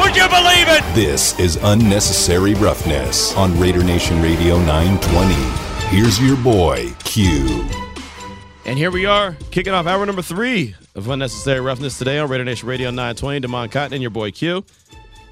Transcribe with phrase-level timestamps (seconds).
[0.00, 0.82] Would you believe it?
[0.94, 5.34] This is Unnecessary Roughness on Raider Nation Radio 920.
[5.94, 7.68] Here's your boy, Q.
[8.64, 12.44] And here we are, kicking off hour number three of Unnecessary Roughness today on Raider
[12.44, 13.40] Nation Radio 920.
[13.40, 14.64] Demond Cotton and your boy Q.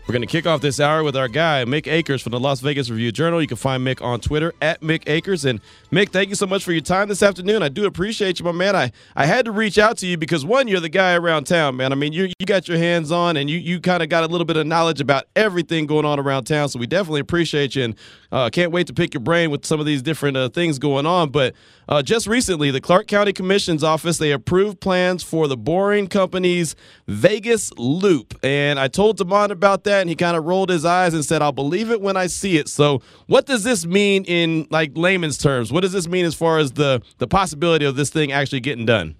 [0.08, 2.60] We're going to kick off this hour with our guy, Mick Akers from the Las
[2.60, 3.42] Vegas Review Journal.
[3.42, 5.44] You can find Mick on Twitter at Mick Akers.
[5.44, 5.60] And
[5.92, 7.62] Mick, thank you so much for your time this afternoon.
[7.62, 8.74] I do appreciate you, my man.
[8.74, 11.76] I, I had to reach out to you because, one, you're the guy around town,
[11.76, 11.92] man.
[11.92, 14.28] I mean, you, you got your hands on and you, you kind of got a
[14.28, 16.70] little bit of knowledge about everything going on around town.
[16.70, 17.94] So we definitely appreciate you and
[18.32, 21.05] uh, can't wait to pick your brain with some of these different uh, things going
[21.05, 21.28] on.
[21.28, 21.55] But
[21.89, 26.77] uh, just recently, the Clark County Commission's office they approved plans for the Boring Company's
[27.06, 31.14] Vegas Loop, and I told Demond about that, and he kind of rolled his eyes
[31.14, 34.67] and said, "I'll believe it when I see it." So, what does this mean in
[34.70, 35.72] like layman's terms?
[35.72, 38.84] What does this mean as far as the the possibility of this thing actually getting
[38.84, 39.17] done?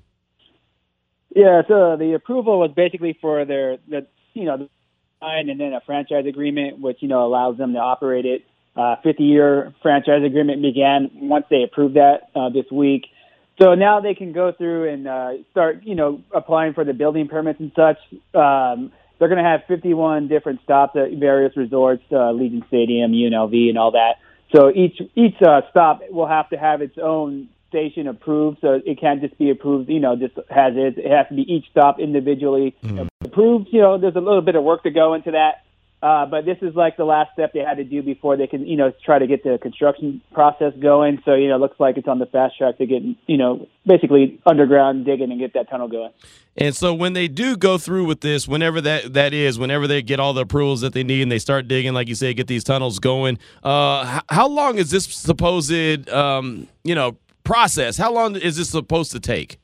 [1.34, 4.69] Yeah, so the approval was basically for their the you know the
[5.20, 8.44] sign and then a franchise agreement, which you know allows them to operate it.
[8.78, 13.06] Uh, 50-year franchise agreement began once they approved that uh, this week.
[13.60, 17.26] So now they can go through and uh, start, you know, applying for the building
[17.26, 17.98] permits and such.
[18.34, 23.68] Um, they're going to have 51 different stops at various resorts, uh, Allegiant Stadium, UNLV,
[23.68, 24.18] and all that.
[24.54, 28.58] So each each uh, stop will have to have its own station approved.
[28.60, 30.94] So it can't just be approved, you know, just as is.
[30.96, 33.08] It has to be each stop individually mm.
[33.22, 33.68] approved.
[33.72, 35.64] You know, there's a little bit of work to go into that.
[36.00, 38.66] Uh, but this is like the last step they had to do before they can,
[38.66, 41.20] you know, try to get the construction process going.
[41.24, 43.66] So, you know, it looks like it's on the fast track to get, you know,
[43.84, 46.12] basically underground digging and get that tunnel going.
[46.56, 50.00] And so when they do go through with this, whenever that that is, whenever they
[50.03, 52.47] get all the approvals that they need and they start digging, like you say, get
[52.47, 57.97] these tunnels going, uh, how long is this supposed, um, you know, process?
[57.97, 59.59] How long is this supposed to take?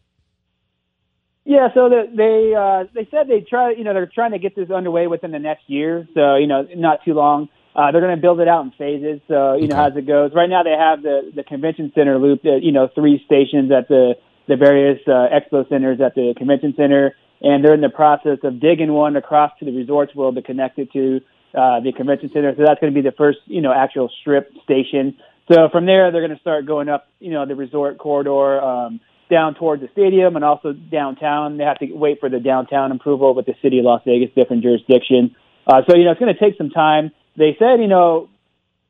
[1.44, 4.56] Yeah, so the, they uh, they said they try, you know, they're trying to get
[4.56, 6.09] this underway within the next year.
[6.15, 7.49] So you know, not too long.
[7.77, 9.21] Uh, they're going to build it out in phases.
[9.28, 9.66] So you okay.
[9.66, 10.31] know, as it goes.
[10.34, 12.41] Right now, they have the the convention center loop.
[12.47, 14.15] Uh, you know, three stations at the
[14.49, 18.60] the various uh, expo centers at the convention center, and they're in the process of
[18.60, 21.21] digging one across to the resorts world to connect it to
[21.54, 22.54] uh, the convention center.
[22.56, 25.16] So that's going to be the first, you know, actual strip station.
[25.53, 28.62] So from there, they're going to start going up, you know, the resort corridor.
[28.62, 29.00] Um,
[29.31, 31.57] down towards the stadium and also downtown.
[31.57, 34.62] They have to wait for the downtown approval with the city of Las Vegas, different
[34.62, 35.35] jurisdiction.
[35.67, 37.11] Uh, so, you know, it's going to take some time.
[37.37, 38.29] They said, you know,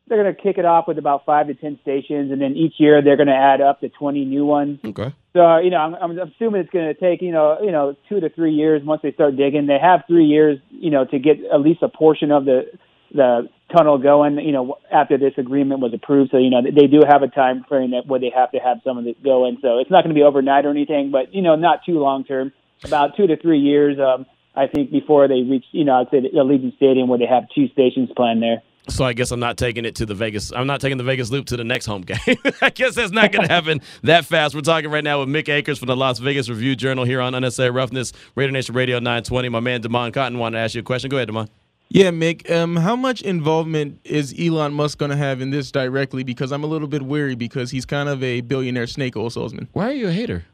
[0.06, 2.74] they're going to kick it off with about five to 10 stations, and then each
[2.78, 4.78] year they're going to add up to 20 new ones.
[4.84, 5.14] Okay.
[5.32, 8.20] So, you know, I'm, I'm assuming it's going to take, you know, you know, two
[8.20, 9.66] to three years once they start digging.
[9.66, 12.66] They have three years, you know, to get at least a portion of the
[13.14, 16.30] the tunnel going, you know, after this agreement was approved.
[16.30, 18.78] So, you know, they do have a time frame that where they have to have
[18.84, 19.58] some of it going.
[19.62, 22.24] So it's not going to be overnight or anything, but, you know, not too long
[22.24, 22.52] term,
[22.84, 26.20] about two to three years, um, I think, before they reach, you know, I'd say
[26.20, 28.62] the Allegiant Stadium where they have two stations planned there.
[28.88, 30.52] So I guess I'm not taking it to the Vegas.
[30.52, 32.18] I'm not taking the Vegas Loop to the next home game.
[32.60, 34.54] I guess that's not going to happen that fast.
[34.54, 37.32] We're talking right now with Mick Akers from the Las Vegas Review Journal here on
[37.32, 39.48] NSA Roughness, Radio Nation Radio 920.
[39.48, 41.08] My man Demond Cotton wanted to ask you a question.
[41.08, 41.48] Go ahead, Demond.
[41.88, 42.50] Yeah, Mick.
[42.50, 46.24] Um, how much involvement is Elon Musk going to have in this directly?
[46.24, 49.68] Because I'm a little bit weary because he's kind of a billionaire snake oil salesman.
[49.72, 50.44] Why are you a hater?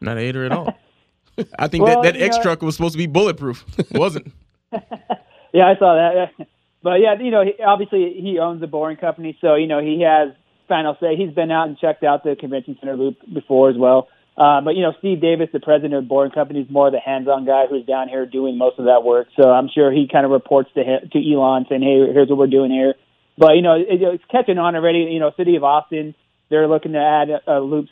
[0.00, 0.78] Not a hater at all.
[1.58, 3.64] I think well, that, that X truck was supposed to be bulletproof.
[3.78, 4.32] It wasn't.
[4.72, 6.46] yeah, I saw that.
[6.82, 10.02] But yeah, you know, he, obviously he owns the Boring Company, so you know he
[10.02, 10.34] has
[10.68, 11.16] final say.
[11.16, 14.08] He's been out and checked out the convention center loop before as well.
[14.36, 17.00] Uh, but you know, Steve Davis, the president of Boring Company, is more of the
[17.00, 19.28] hands-on guy who's down here doing most of that work.
[19.36, 22.38] So I'm sure he kind of reports to him, to Elon saying, "Hey, here's what
[22.38, 22.94] we're doing here."
[23.36, 25.10] But you know, it, it's catching on already.
[25.10, 26.14] You know, City of Austin,
[26.48, 27.88] they're looking to add a, a loop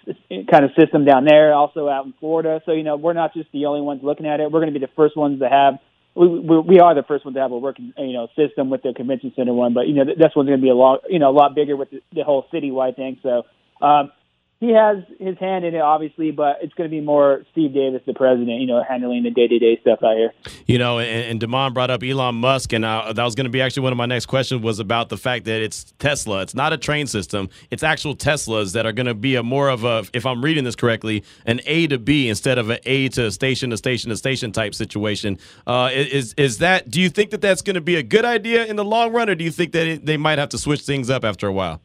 [0.50, 2.62] kind of system down there, also out in Florida.
[2.67, 4.50] So you know, we're not just the only ones looking at it.
[4.50, 5.75] We're going to be the first ones to have.
[6.14, 8.82] We, we, we are the first ones to have a working you know system with
[8.82, 11.19] the convention center one, but you know this one's going to be a lot you
[11.19, 13.19] know a lot bigger with the, the whole citywide thing.
[13.23, 13.44] So
[13.81, 14.11] um,
[14.60, 18.02] he has his hand in it, obviously, but it's going to be more Steve Davis,
[18.06, 20.32] the president, you know, handling the day to day stuff out here.
[20.66, 23.50] You know, and, and Damon brought up Elon Musk, and uh, that was going to
[23.50, 26.43] be actually one of my next questions was about the fact that it's Tesla.
[26.43, 27.49] It's not a train system.
[27.70, 30.64] It's actual Teslas that are going to be a more of a, if I'm reading
[30.64, 34.16] this correctly, an A to B instead of an A to station to station to
[34.16, 35.38] station type situation.
[35.69, 36.90] Uh, is is that?
[36.90, 39.31] Do you think that that's going to be a good idea in the long run,
[39.31, 41.52] or do you think that it, they might have to switch things up after a
[41.52, 41.81] while?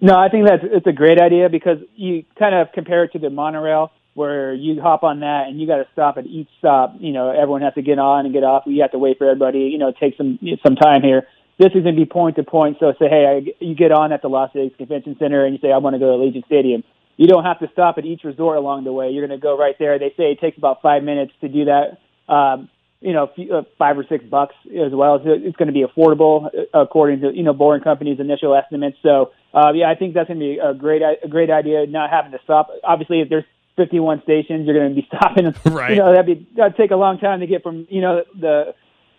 [0.00, 3.18] No, I think that's it's a great idea because you kind of compare it to
[3.18, 6.94] the monorail where you hop on that and you got to stop at each stop.
[6.98, 8.64] You know, everyone has to get on and get off.
[8.66, 9.70] You have to wait for everybody.
[9.70, 11.26] You know, take some some time here.
[11.58, 12.78] This is going to be point to point.
[12.80, 15.60] So say, hey, I, you get on at the Las Vegas Convention Center and you
[15.60, 16.82] say, I want to go to Allegiant Stadium.
[17.18, 19.10] You don't have to stop at each resort along the way.
[19.10, 19.98] You're going to go right there.
[19.98, 21.98] They say it takes about five minutes to do that.
[22.32, 22.70] Um,
[23.00, 25.20] you know, uh, five or six bucks as well.
[25.24, 28.98] So it's going to be affordable uh, according to you know Boring Company's initial estimates.
[29.02, 31.86] So uh, yeah, I think that's going to be a great a great idea.
[31.86, 32.68] Not having to stop.
[32.84, 33.44] Obviously, if there's
[33.76, 35.54] 51 stations, you're going to be stopping.
[35.64, 35.92] Right.
[35.92, 38.74] You know, that'd be that'd take a long time to get from you know the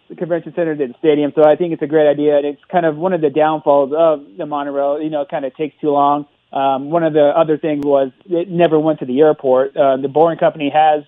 [0.10, 1.32] the convention center to the stadium.
[1.36, 3.94] So I think it's a great idea, and it's kind of one of the downfalls
[3.98, 5.02] of the monorail.
[5.02, 6.28] You know, it kind of takes too long.
[6.54, 9.76] Um, one of the other things was it never went to the airport.
[9.76, 11.04] Uh, the Boring Company has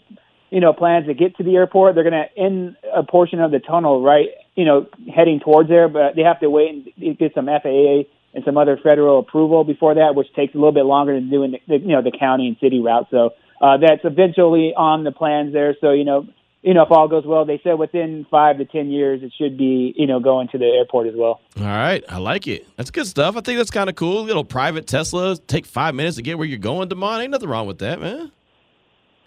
[0.54, 1.96] you know, plans to get to the airport.
[1.96, 5.90] They're going to end a portion of the tunnel right, you know, heading towards there,
[5.90, 8.04] but they have to wait and get some FAA
[8.36, 11.56] and some other federal approval before that, which takes a little bit longer than doing
[11.68, 13.08] the, you know the county and city route.
[13.10, 15.76] So uh, that's eventually on the plans there.
[15.82, 16.28] So you know,
[16.62, 19.58] you know, if all goes well, they said within five to ten years it should
[19.58, 21.42] be you know going to the airport as well.
[21.60, 22.68] All right, I like it.
[22.78, 23.36] That's good stuff.
[23.38, 24.24] I think that's kind of cool.
[24.24, 27.22] little private Tesla take five minutes to get where you're going, Demond.
[27.22, 28.32] Ain't nothing wrong with that, man.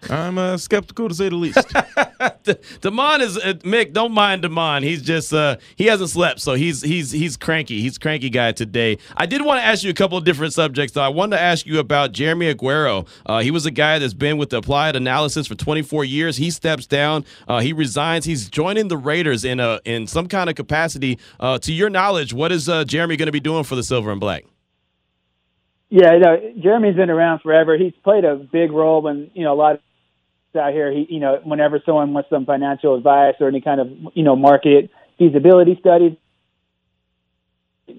[0.09, 1.57] I'm uh, skeptical to say the least.
[2.81, 3.93] Damon is uh, Mick.
[3.93, 4.83] Don't mind Damon.
[4.83, 7.81] He's just uh, he hasn't slept, so he's he's he's cranky.
[7.81, 8.97] He's cranky guy today.
[9.15, 10.93] I did want to ask you a couple of different subjects.
[10.93, 11.01] though.
[11.01, 13.07] I wanted to ask you about Jeremy Aguero.
[13.25, 16.37] Uh, he was a guy that's been with the Applied Analysis for 24 years.
[16.37, 17.25] He steps down.
[17.47, 18.25] Uh, he resigns.
[18.25, 21.19] He's joining the Raiders in a in some kind of capacity.
[21.39, 24.11] Uh, to your knowledge, what is uh, Jeremy going to be doing for the Silver
[24.11, 24.45] and Black?
[25.89, 27.77] Yeah, you know, Jeremy's been around forever.
[27.77, 29.79] He's played a big role when you know a lot of
[30.55, 30.91] out here.
[30.91, 34.35] He, you know, whenever someone wants some financial advice or any kind of, you know,
[34.35, 36.13] market feasibility studies,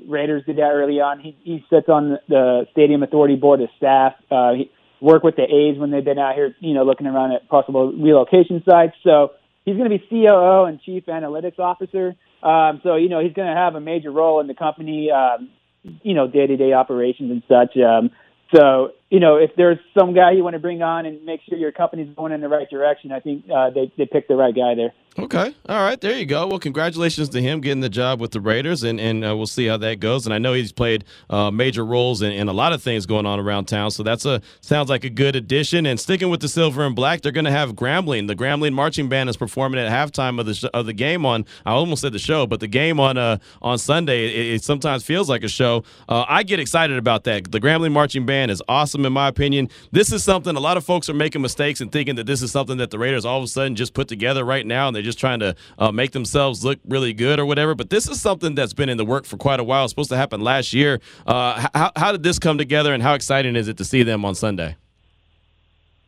[0.07, 1.21] Raiders did that early on.
[1.21, 4.15] He, he sits on the Stadium Authority Board of Staff.
[4.31, 7.33] Uh, he worked with the A's when they've been out here, you know, looking around
[7.33, 8.95] at possible relocation sites.
[9.03, 9.33] So
[9.65, 12.17] he's going to be COO and Chief Analytics Officer.
[12.43, 15.51] Um, so you know, he's going to have a major role in the company, um,
[15.83, 17.77] you know, day-to-day operations and such.
[17.77, 18.11] Um,
[18.55, 21.57] so, you know, if there's some guy you want to bring on and make sure
[21.57, 24.55] your company's going in the right direction, I think uh, they they picked the right
[24.55, 24.93] guy there.
[25.19, 25.53] Okay.
[25.69, 26.01] All right.
[26.01, 26.47] There you go.
[26.47, 29.67] Well, congratulations to him getting the job with the Raiders, and, and uh, we'll see
[29.67, 30.27] how that goes.
[30.27, 33.27] And I know he's played uh, major roles in, in, a lot of things going
[33.27, 35.87] on around town, so that's a sounds like a good addition.
[35.87, 38.29] And sticking with the silver and black, they're going to have Grambling.
[38.29, 41.47] The Grambling marching band is performing at halftime of the sh- of the game on.
[41.67, 44.27] I almost said the show, but the game on uh, on Sunday.
[44.27, 45.83] It, it sometimes feels like a show.
[46.09, 47.51] Uh, I get excited about that.
[47.51, 49.69] The Grambling marching band is awesome in my opinion.
[49.93, 52.51] This is something a lot of folks are making mistakes and thinking that this is
[52.51, 55.03] something that the Raiders all of a sudden just put together right now, and they're
[55.03, 57.75] just trying to uh, make themselves look really good or whatever.
[57.75, 59.85] But this is something that's been in the work for quite a while.
[59.85, 61.01] It's supposed to happen last year.
[61.27, 64.25] Uh, how, how did this come together, and how exciting is it to see them
[64.25, 64.77] on Sunday?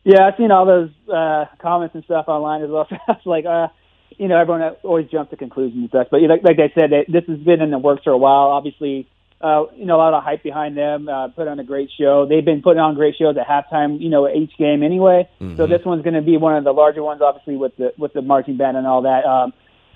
[0.05, 2.87] Yeah, I've seen all those uh, comments and stuff online as well.
[2.91, 3.69] So I was like, uh,
[4.17, 6.09] you know, everyone always jumps to conclusions and stuff.
[6.11, 8.49] But like, like I said, this has been in the works for a while.
[8.49, 9.09] Obviously,
[9.41, 11.09] uh, you know, a lot of hype behind them.
[11.09, 12.27] Uh, put on a great show.
[12.29, 15.29] They've been putting on great shows at halftime, you know, each game anyway.
[15.41, 15.57] Mm-hmm.
[15.57, 18.13] So this one's going to be one of the larger ones, obviously with the with
[18.13, 19.25] the marching band and all that.
[19.25, 19.53] Um,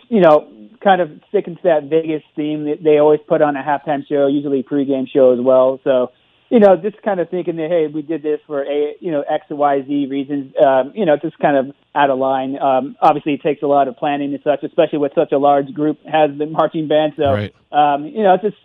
[0.08, 0.50] you know,
[0.82, 4.26] kind of sticking to that Vegas theme that they always put on a halftime show,
[4.26, 5.80] usually pregame show as well.
[5.82, 6.12] So,
[6.50, 9.24] you know, just kind of thinking that hey, we did this for a you know
[9.28, 10.54] X Y Z reasons.
[10.64, 12.56] Um, you know, just kind of out of line.
[12.58, 15.72] Um, obviously, it takes a lot of planning and such, especially with such a large
[15.74, 17.12] group has the marching band.
[17.16, 17.54] So, right.
[17.72, 18.56] um, you know, it's just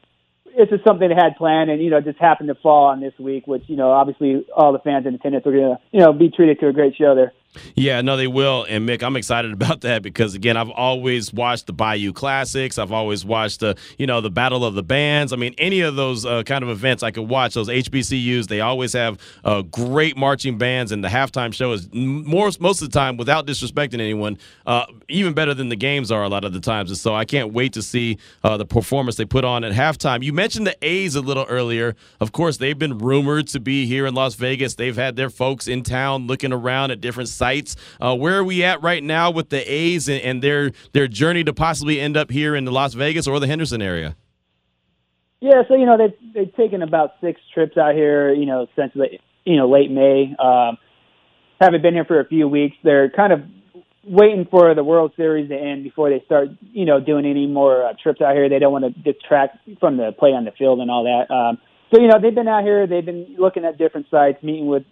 [0.56, 3.14] it's just something they had planned and, you know, just happened to fall on this
[3.20, 6.14] week, which, you know, obviously all the fans in attendance are going to, you know,
[6.14, 7.34] be treated to a great show there.
[7.76, 8.66] Yeah, no, they will.
[8.70, 12.78] And Mick, I'm excited about that because again, I've always watched the Bayou Classics.
[12.78, 15.34] I've always watched the, you know, the Battle of the Bands.
[15.34, 17.54] I mean, any of those uh, kind of events I could watch.
[17.54, 22.50] Those HBCUs, they always have uh, great marching bands, and the halftime show is more
[22.60, 26.30] most of the time, without disrespecting anyone, uh, even better than the games are a
[26.30, 26.90] lot of the times.
[26.90, 30.24] And so I can't wait to see uh, the performance they put on at halftime.
[30.24, 31.96] You mentioned the A's a little earlier.
[32.20, 34.76] Of course, they've been rumored to be here in Las Vegas.
[34.76, 37.76] They've had their folks in town looking around at different sites.
[38.00, 41.44] Uh, where are we at right now with the A's and, and, their their journey
[41.44, 44.16] to possibly end up here in the Las Vegas or the Henderson area?
[45.42, 48.34] Yeah, so you know they've they've taken about six trips out here.
[48.34, 50.36] You know, essentially you know late May.
[50.38, 50.78] Um,
[51.60, 52.76] haven't been here for a few weeks.
[52.84, 53.42] They're kind of
[54.04, 57.86] waiting for the World Series to end before they start, you know, doing any more
[57.86, 58.50] uh, trips out here.
[58.50, 61.34] They don't want to detract from the play on the field and all that.
[61.34, 61.58] Um,
[61.94, 62.88] so you know, they've been out here.
[62.88, 64.84] They've been looking at different sites, meeting with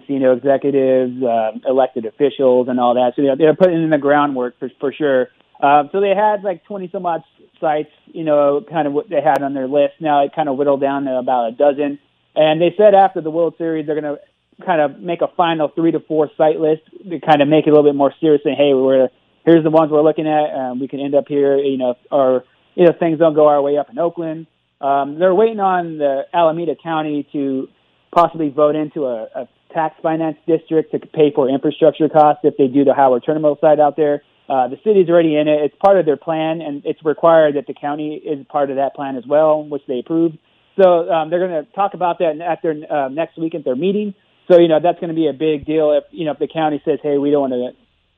[0.00, 3.12] casino executives, uh, elected officials, and all that.
[3.16, 5.28] So they're, they're putting in the groundwork for for sure.
[5.62, 7.22] Um, so they had like 20 some odd
[7.60, 9.94] sites, you know, kind of what they had on their list.
[10.00, 11.98] Now it kind of whittled down to about a dozen.
[12.34, 14.20] And they said after the World Series, they're going to
[14.64, 17.70] kind of make a final three to four site list to kind of make it
[17.70, 18.42] a little bit more serious.
[18.44, 19.08] Saying, hey, we're
[19.44, 20.54] here's the ones we're looking at.
[20.54, 23.62] Um, we can end up here, you know, or you know things don't go our
[23.62, 24.46] way up in Oakland.
[24.80, 27.68] Um, they're waiting on the Alameda County to
[28.14, 32.68] possibly vote into a, a tax finance district to pay for infrastructure costs if they
[32.68, 34.22] do the Howard Terminal site out there.
[34.48, 35.60] Uh, the city's already in it.
[35.62, 38.94] It's part of their plan, and it's required that the county is part of that
[38.94, 40.38] plan as well, which they approved.
[40.80, 43.76] So um, they're going to talk about that at their uh, next week at their
[43.76, 44.14] meeting.
[44.50, 46.48] So you know that's going to be a big deal if you know if the
[46.48, 47.70] county says, hey, we don't want to,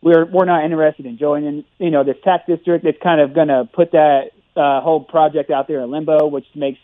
[0.03, 2.85] we're we're not interested in joining you know this tax district.
[2.85, 6.47] It's kind of going to put that uh, whole project out there in limbo, which
[6.57, 6.81] makes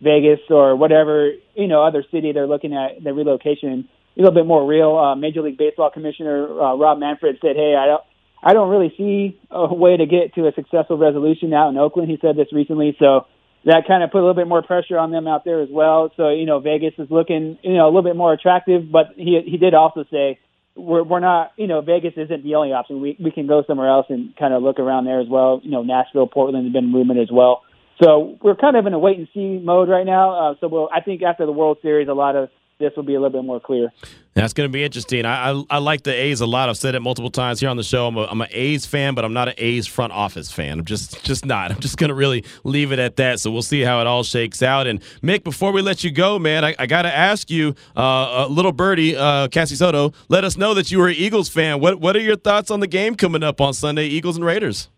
[0.00, 4.46] Vegas or whatever you know other city they're looking at the relocation a little bit
[4.46, 4.96] more real.
[4.96, 8.02] Uh, Major League Baseball Commissioner uh, Rob Manfred said, hey, I don't
[8.42, 12.10] I don't really see a way to get to a successful resolution out in Oakland.
[12.10, 13.26] He said this recently, so
[13.64, 16.12] that kind of put a little bit more pressure on them out there as well.
[16.16, 19.40] So you know, Vegas is looking you know a little bit more attractive, but he
[19.44, 20.38] he did also say
[20.76, 23.00] we're we're not you know Vegas isn't the only option.
[23.00, 25.60] We we can go somewhere else and kind of look around there as well.
[25.64, 27.62] You know, Nashville, Portland have been rumored as well.
[28.02, 30.50] So we're kind of in a wait and see mode right now.
[30.50, 33.14] Uh, so we'll, I think after the World Series, a lot of this will be
[33.14, 33.90] a little bit more clear.
[34.34, 35.24] That's going to be interesting.
[35.24, 36.68] I, I, I like the A's a lot.
[36.68, 38.06] I've said it multiple times here on the show.
[38.06, 40.78] I'm a, I'm an A's fan, but I'm not an A's front office fan.
[40.78, 41.70] I'm just just not.
[41.70, 43.40] I'm just going to really leave it at that.
[43.40, 44.86] So we'll see how it all shakes out.
[44.86, 48.46] And Mick, before we let you go, man, I, I got to ask you, uh,
[48.48, 51.80] little birdie, uh, Cassie Soto, let us know that you were an Eagles fan.
[51.80, 54.90] What what are your thoughts on the game coming up on Sunday, Eagles and Raiders?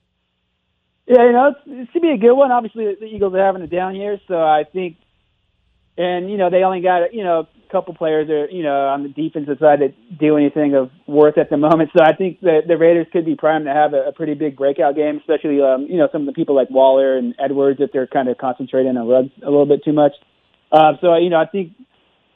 [1.07, 2.53] Yeah, you know, it should be a good one.
[2.53, 4.97] Obviously, the Eagles are having a down year, so I think,
[5.99, 9.03] and you know, they only got you know a couple players are, you know, on
[9.03, 11.91] the defensive side that do anything of worth at the moment.
[11.97, 14.57] So I think that the Raiders could be primed to have a, a pretty big
[14.57, 17.93] breakout game, especially, um, you know, some of the people like Waller and Edwards if
[17.93, 20.13] they're kind of concentrating on Ruggs a little bit too much.
[20.73, 21.73] Uh, so, you know, I think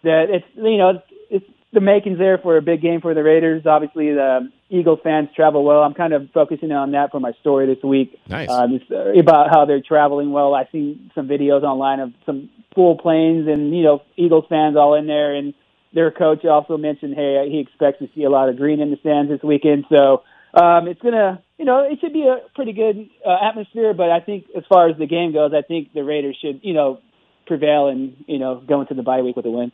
[0.02, 3.22] that it's, you know, it's, it's the makings there for a big game for the
[3.22, 3.64] Raiders.
[3.64, 5.82] Obviously, the Eagles fans travel well.
[5.82, 8.18] I'm kind of focusing on that for my story this week.
[8.26, 8.48] Nice.
[8.48, 10.54] Uh, just, uh, about how they're traveling well.
[10.54, 14.94] I've seen some videos online of some full planes and you know Eagles fans all
[14.94, 15.52] in there, and
[15.92, 18.96] their coach also mentioned, hey, he expects to see a lot of green in the
[18.96, 19.84] stands this weekend.
[19.90, 20.22] So
[20.54, 23.92] um, it's gonna, you know, it should be a pretty good uh, atmosphere.
[23.92, 26.72] But I think as far as the game goes, I think the Raiders should, you
[26.72, 27.00] know,
[27.46, 29.72] prevail and you know go into the bye week with a win.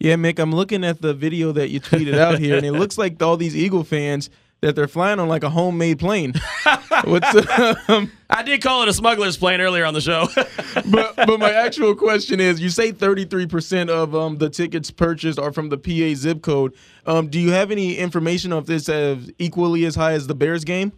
[0.00, 2.96] Yeah, Mick, I'm looking at the video that you tweeted out here, and it looks
[2.96, 4.30] like all these Eagle fans
[4.62, 6.32] that they're flying on like a homemade plane.
[7.04, 7.34] What's
[7.88, 10.26] um, I did call it a smuggler's plane earlier on the show.
[10.90, 15.52] but but my actual question is, you say 33% of um, the tickets purchased are
[15.52, 16.74] from the PA zip code.
[17.04, 20.64] Um, do you have any information of this as equally as high as the Bears
[20.64, 20.92] game?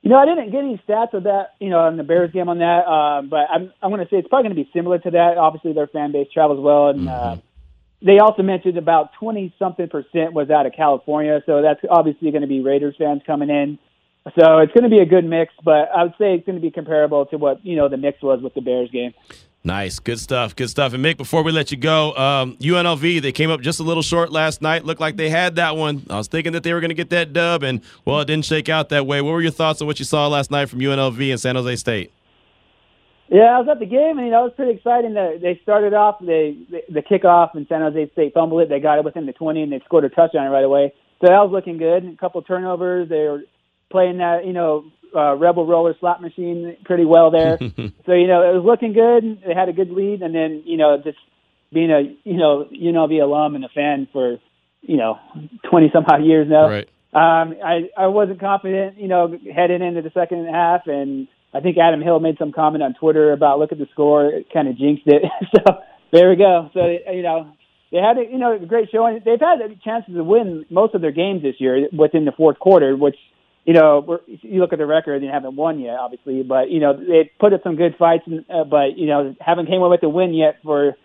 [0.00, 2.48] You know, I didn't get any stats of that, you know, on the Bears game
[2.48, 4.98] on that, uh, but I'm I'm going to say it's probably going to be similar
[4.98, 5.36] to that.
[5.36, 7.38] Obviously, their fan base travels well, and uh, mm-hmm.
[7.38, 7.49] uh,
[8.02, 11.42] they also mentioned about 20 something percent was out of California.
[11.46, 13.78] So that's obviously going to be Raiders fans coming in.
[14.38, 16.62] So it's going to be a good mix, but I would say it's going to
[16.62, 19.14] be comparable to what, you know, the mix was with the Bears game.
[19.62, 19.98] Nice.
[19.98, 20.56] Good stuff.
[20.56, 20.94] Good stuff.
[20.94, 24.02] And Mick, before we let you go, um, UNLV, they came up just a little
[24.02, 24.86] short last night.
[24.86, 26.06] Looked like they had that one.
[26.08, 28.46] I was thinking that they were going to get that dub, and, well, it didn't
[28.46, 29.20] shake out that way.
[29.20, 31.76] What were your thoughts on what you saw last night from UNLV and San Jose
[31.76, 32.10] State?
[33.30, 35.14] Yeah, I was at the game, and you know, it was pretty exciting.
[35.14, 38.68] That they started off they, the the kickoff, and San Jose State fumbled it.
[38.68, 40.92] They got it within the 20, and they scored a touchdown right away.
[41.20, 42.04] So that was looking good.
[42.04, 43.08] A couple turnovers.
[43.08, 43.42] They were
[43.88, 44.84] playing that, you know,
[45.14, 47.56] uh, rebel roller slot machine pretty well there.
[47.60, 49.42] so you know, it was looking good.
[49.46, 51.18] They had a good lead, and then you know, just
[51.72, 54.38] being a you know you know UNLV alum and a fan for
[54.82, 55.18] you know
[55.70, 56.68] 20 some odd years now.
[56.68, 56.88] Right.
[57.12, 61.78] Um, I I wasn't confident, you know, heading into the second half, and I think
[61.78, 64.78] Adam Hill made some comment on Twitter about look at the score, it kind of
[64.78, 65.22] jinxed it.
[65.54, 65.78] so
[66.12, 66.70] there we go.
[66.74, 67.52] So you know
[67.90, 69.20] they had a, you know a great showing.
[69.24, 72.96] They've had chances to win most of their games this year within the fourth quarter,
[72.96, 73.16] which
[73.64, 76.80] you know we're, you look at the record, they haven't won yet, obviously, but you
[76.80, 80.00] know they put up some good fights, uh, but you know haven't came away with
[80.00, 80.96] the win yet for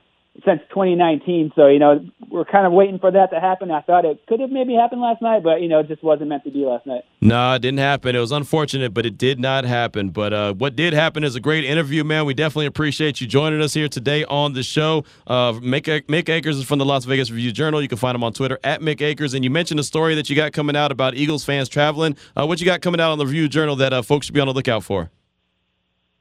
[0.44, 1.54] since 2019.
[1.56, 3.72] So you know we're kind of waiting for that to happen.
[3.72, 6.30] I thought it could have maybe happened last night, but you know it just wasn't
[6.30, 7.04] meant to be last night.
[7.22, 8.16] No, it didn't happen.
[8.16, 10.10] It was unfortunate, but it did not happen.
[10.10, 12.26] But uh, what did happen is a great interview, man.
[12.26, 15.06] We definitely appreciate you joining us here today on the show.
[15.26, 17.82] Uh, Mick, Mick Akers is from the Las Vegas Review Journal.
[17.82, 19.34] You can find him on Twitter at Mick Akers.
[19.34, 22.18] And you mentioned a story that you got coming out about Eagles fans traveling.
[22.36, 24.42] Uh, what you got coming out on the Review Journal that uh, folks should be
[24.42, 25.10] on the lookout for?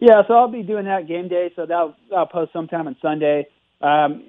[0.00, 1.52] Yeah, so I'll be doing that game day.
[1.56, 3.46] So that'll I'll post sometime on Sunday.
[3.84, 4.24] Um,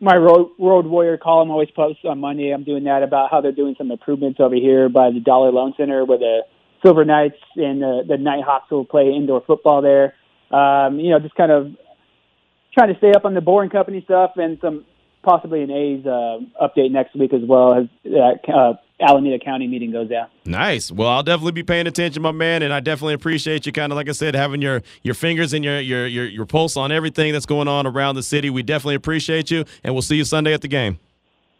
[0.00, 2.50] my road, warrior column always posts on Monday.
[2.50, 5.72] I'm doing that about how they're doing some improvements over here by the Dollar Loan
[5.78, 6.40] Center, where the
[6.84, 10.14] Silver Knights and the, the Nighthawks will play indoor football there.
[10.50, 11.74] Um, you know, just kind of
[12.74, 14.84] trying to stay up on the Boring Company stuff and some
[15.22, 19.92] possibly an A's uh, update next week as well as that uh, Alameda County meeting
[19.92, 20.28] goes down.
[20.44, 20.90] Nice.
[20.90, 23.72] Well, I'll definitely be paying attention, my man, and I definitely appreciate you.
[23.72, 26.76] Kind of like I said, having your your fingers and your your your your pulse
[26.76, 28.50] on everything that's going on around the city.
[28.50, 30.98] We definitely appreciate you, and we'll see you Sunday at the game.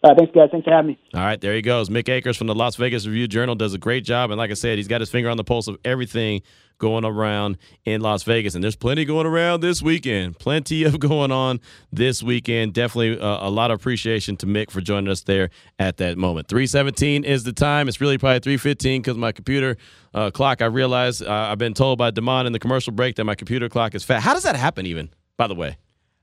[0.02, 0.48] Uh, thanks, guys.
[0.52, 0.98] Thanks for having me.
[1.14, 1.88] All right, there he goes.
[1.88, 4.54] Mick Akers from the Las Vegas Review Journal does a great job, and like I
[4.54, 6.42] said, he's got his finger on the pulse of everything
[6.78, 10.38] going around in Las Vegas, and there's plenty going around this weekend.
[10.38, 11.60] Plenty of going on
[11.92, 12.74] this weekend.
[12.74, 15.50] Definitely uh, a lot of appreciation to Mick for joining us there
[15.80, 16.46] at that moment.
[16.46, 17.88] 317 is the time.
[17.88, 19.76] It's really probably 315 because my computer
[20.14, 20.62] uh, clock.
[20.62, 23.68] I realize uh, I've been told by Damon in the commercial break that my computer
[23.68, 24.22] clock is fat.
[24.22, 24.86] How does that happen?
[24.86, 25.76] Even by the way,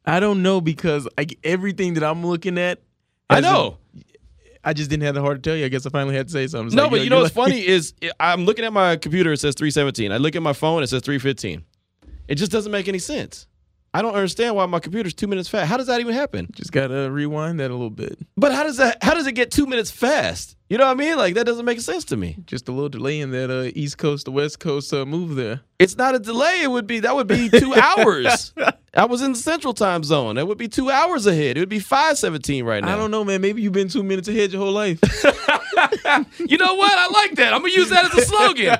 [0.06, 2.80] I don't know because I, everything that I'm looking at
[3.30, 3.78] I know.
[4.64, 5.66] I just didn't have the heart to tell you.
[5.66, 6.68] I guess I finally had to say something.
[6.68, 8.96] It's no, like, but you know you're what's like- funny is I'm looking at my
[8.96, 9.32] computer.
[9.32, 10.12] It says 317.
[10.12, 10.82] I look at my phone.
[10.82, 11.64] It says 315.
[12.28, 13.46] It just doesn't make any sense.
[13.94, 15.70] I don't understand why my computer's two minutes fast.
[15.70, 16.50] How does that even happen?
[16.54, 18.20] Just gotta rewind that a little bit.
[18.36, 19.02] But how does that?
[19.04, 20.55] How does it get two minutes fast?
[20.68, 21.18] You know what I mean?
[21.18, 22.38] Like that doesn't make sense to me.
[22.48, 25.62] Just a little delay in that uh, East Coast to West Coast uh, move there.
[25.78, 26.62] It's not a delay.
[26.64, 28.52] It would be that would be two hours.
[28.96, 30.38] I was in the Central Time Zone.
[30.38, 31.58] It would be two hours ahead.
[31.58, 32.94] It would be five seventeen right now.
[32.94, 33.42] I don't know, man.
[33.42, 35.00] Maybe you've been two minutes ahead your whole life.
[36.40, 36.92] You know what?
[36.94, 37.54] I like that.
[37.54, 38.78] I'm gonna use that as a slogan.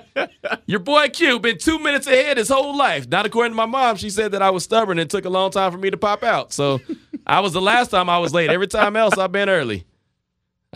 [0.66, 3.08] Your boy Q been two minutes ahead his whole life.
[3.08, 3.98] Not according to my mom.
[3.98, 5.98] She said that I was stubborn and it took a long time for me to
[5.98, 6.54] pop out.
[6.54, 6.82] So
[7.26, 8.50] I was the last time I was late.
[8.50, 9.86] Every time else I've been early.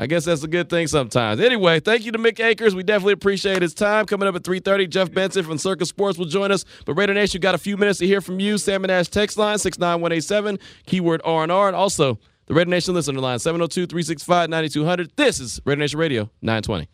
[0.01, 1.41] I guess that's a good thing sometimes.
[1.41, 2.73] Anyway, thank you to Mick Akers.
[2.73, 4.05] We definitely appreciate his time.
[4.05, 6.63] Coming up at 3.30, Jeff Benson from Circa Sports will join us.
[6.85, 8.57] But Raider Nation, got a few minutes to hear from you.
[8.57, 11.67] Salmon Ash text line, 69187, keyword R&R.
[11.67, 15.09] And also, the Raider Nation listener line, 702-365-9200.
[15.17, 16.87] This is Raider Nation Radio, 920.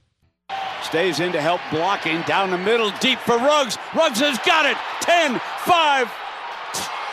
[0.81, 3.77] Stays in to help blocking down the middle, deep for Ruggs.
[3.95, 4.77] Ruggs has got it.
[5.01, 6.11] 10, 5.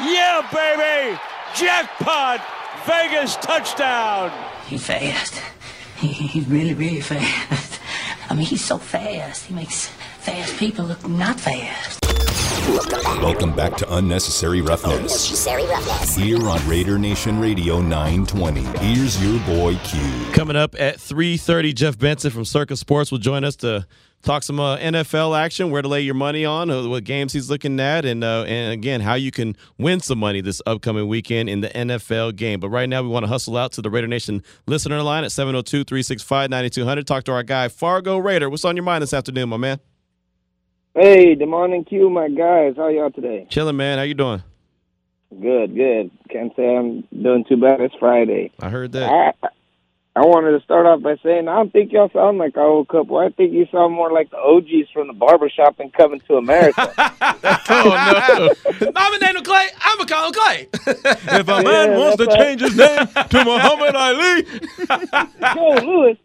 [0.01, 1.19] Yeah, baby.
[1.55, 2.41] Jackpot.
[2.87, 4.33] Vegas touchdown.
[4.67, 5.41] He's fast.
[6.03, 7.81] He, he's really, really fast.
[8.29, 9.47] I mean, he's so fast.
[9.47, 9.89] He makes
[10.23, 11.99] fast people look not fast.
[13.21, 14.97] Welcome back to Unnecessary Roughness.
[14.97, 16.15] Unnecessary roughness.
[16.15, 18.61] Here on Raider Nation Radio 920.
[18.79, 20.01] Here's your boy Q.
[20.33, 23.85] Coming up at 3.30, Jeff Benson from Circa Sports will join us to
[24.23, 27.51] talk some uh, NFL action, where to lay your money on, uh, what games he's
[27.51, 31.49] looking at, and uh, and again, how you can win some money this upcoming weekend
[31.49, 32.61] in the NFL game.
[32.61, 35.31] But right now, we want to hustle out to the Raider Nation listener line at
[35.31, 37.05] 702-365-9200.
[37.07, 38.49] Talk to our guy, Fargo Raider.
[38.49, 39.81] What's on your mind this afternoon, my man?
[40.95, 42.75] Hey, Demond and Q, my guys.
[42.77, 43.47] How y'all today?
[43.49, 43.99] Chilling, man.
[43.99, 44.43] How you doing?
[45.31, 46.11] Good, good.
[46.29, 47.81] Can't say I'm doing too bad.
[47.81, 48.53] It's Friday.
[48.61, 49.11] I heard that.
[49.11, 49.49] I
[50.15, 52.89] I wanted to start off by saying I don't think y'all sound like our old
[52.89, 53.17] couple.
[53.17, 56.93] I think you sound more like the OGs from the barbershop and coming to America.
[56.99, 58.93] oh no!
[58.95, 59.69] I'm a Daniel Clay.
[59.81, 60.69] I'm a Colin Clay.
[60.87, 62.39] if a man Yeah, wants to right.
[62.39, 64.45] change his name to Muhammad Ali,
[65.55, 66.21] Joe Louis.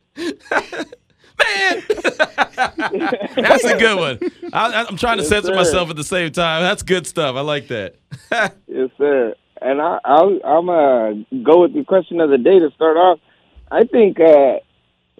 [1.40, 1.84] Man.
[3.36, 4.20] That's a good one.
[4.54, 5.56] I, I'm trying to Yes, censor sir.
[5.56, 6.64] myself at the same time.
[6.64, 7.36] That's good stuff.
[7.36, 7.96] I like that.
[8.68, 9.34] Yes, sir.
[9.62, 13.20] And I, I'll, I'm uh go with the question of the day to start off.
[13.72, 14.60] I think uh,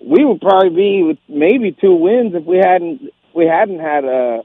[0.04, 3.02] we would probably be with maybe two wins if we hadn't
[3.34, 4.44] we hadn't had uh,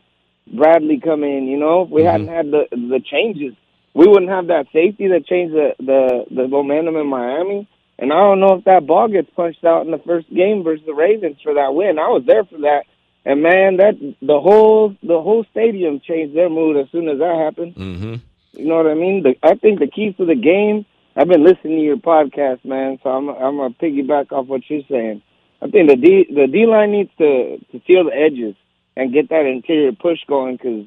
[0.53, 1.47] Bradley come in.
[1.47, 3.55] You know, if we hadn't had the the changes,
[3.95, 7.69] we wouldn't have that safety that changed the the the momentum in Miami.
[8.03, 10.85] And I don't know if that ball gets punched out in the first game versus
[10.85, 12.01] the Ravens for that win.
[12.01, 12.83] I was there for that.
[13.25, 17.37] And man, that the whole the whole stadium changed their mood as soon as that
[17.37, 17.77] happened.
[17.77, 18.15] Mm-hmm.
[18.59, 19.23] You know what I mean?
[19.23, 20.85] The, I think the keys to the game.
[21.15, 22.99] I've been listening to your podcast, man.
[23.05, 25.23] So I'm I'm gonna piggyback off what you're saying.
[25.63, 28.57] I think the D the D line needs to to seal the edges
[28.97, 30.87] and get that interior push going, cause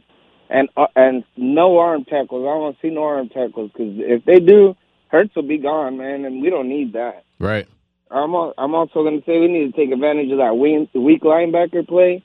[0.50, 2.44] and uh, and no arm tackles.
[2.44, 4.76] I don't see no arm tackles, cause if they do,
[5.16, 7.24] Hurts will be gone, man, and we don't need that.
[7.40, 7.66] Right.
[8.12, 10.90] I'm al- I'm also going to say we need to take advantage of that weak,
[10.94, 12.22] weak linebacker play.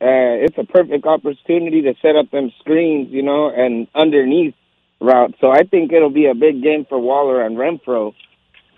[0.00, 4.54] Uh, it's a perfect opportunity to set up them screens, you know, and underneath
[5.02, 5.34] routes.
[5.42, 8.14] So I think it'll be a big game for Waller and Renfrow.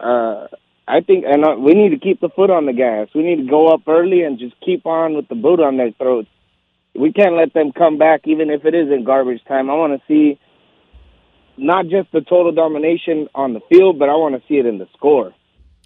[0.01, 0.48] uh,
[0.88, 3.11] I think, and uh, we need to keep the foot on the gas.
[3.14, 5.92] We need to go up early and just keep on with the boot on their
[5.92, 6.29] throats.
[6.96, 9.70] We can't let them come back, even if it is in garbage time.
[9.70, 10.40] I want to see
[11.56, 14.78] not just the total domination on the field, but I want to see it in
[14.78, 15.32] the score.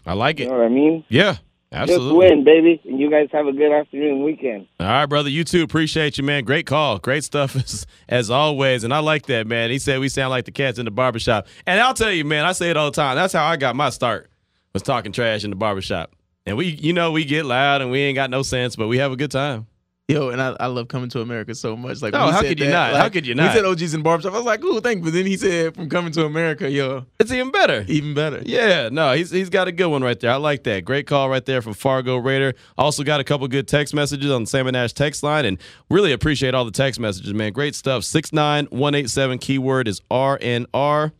[0.04, 0.44] I like it.
[0.44, 1.04] You know what I mean?
[1.08, 1.32] Yeah,
[1.72, 2.16] Just absolutely.
[2.28, 4.68] win, baby, and you guys have a good afternoon weekend.
[4.78, 5.28] All right, brother.
[5.28, 5.62] You too.
[5.64, 6.44] Appreciate you, man.
[6.44, 6.98] Great call.
[6.98, 8.84] Great stuff as, as always.
[8.84, 9.70] And I like that, man.
[9.70, 11.48] He said we sound like the cats in the barbershop.
[11.66, 13.16] And I'll tell you, man, I say it all the time.
[13.16, 14.30] That's how I got my start,
[14.72, 16.12] was talking trash in the barbershop.
[16.46, 18.98] And we, you know, we get loud and we ain't got no sense, but we
[18.98, 19.66] have a good time.
[20.08, 22.00] Yo, and I, I love coming to America so much.
[22.00, 22.92] Like, No, how could you that, not?
[22.92, 23.50] like, How could you not?
[23.50, 24.34] He said OG's in barbershop.
[24.34, 25.04] I was like, cool, thank you.
[25.06, 27.84] But then he said from coming to America, yo, It's even better.
[27.88, 28.40] even better.
[28.46, 30.30] Yeah, no, he's he's got a good one right there.
[30.30, 30.84] I like that.
[30.84, 32.54] Great call right there from Fargo Raider.
[32.78, 35.58] Also got a couple good text messages on the Salmon Ash text line and
[35.90, 37.52] really appreciate all the text messages, man.
[37.52, 38.04] Great stuff.
[38.04, 41.10] 69187 keyword is RNR.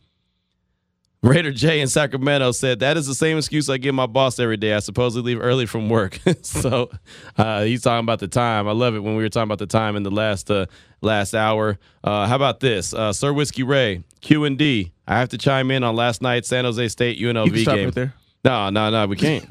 [1.23, 4.57] Raider J in Sacramento said that is the same excuse I give my boss every
[4.57, 4.73] day.
[4.73, 6.19] I supposedly leave early from work.
[6.43, 6.89] so
[7.37, 8.67] uh, he's talking about the time.
[8.67, 10.67] I love it when we were talking about the time in the last uh,
[11.01, 11.79] last hour.
[12.03, 14.93] Uh, how about this, uh, Sir Whiskey Ray Q and D?
[15.07, 17.85] I have to chime in on last night's San Jose State UNLV You game.
[17.85, 18.13] right there.
[18.43, 19.49] No, no, no, we can't.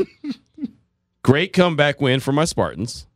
[1.22, 3.06] great comeback win for my Spartans.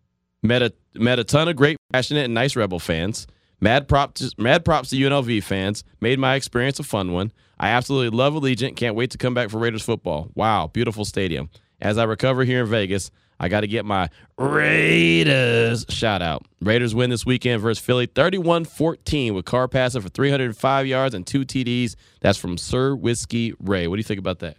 [0.42, 3.26] Met a met a ton of great, passionate, and nice Rebel fans.
[3.60, 5.84] Mad props, mad props to UNLV fans.
[6.00, 7.32] Made my experience a fun one.
[7.58, 8.76] I absolutely love Allegiant.
[8.76, 10.30] Can't wait to come back for Raiders football.
[10.34, 11.50] Wow, beautiful stadium.
[11.80, 16.46] As I recover here in Vegas, I got to get my Raiders shout out.
[16.60, 21.26] Raiders win this weekend versus Philly 31 14 with Carr passing for 305 yards and
[21.26, 21.96] two TDs.
[22.20, 23.86] That's from Sir Whiskey Ray.
[23.88, 24.56] What do you think about that?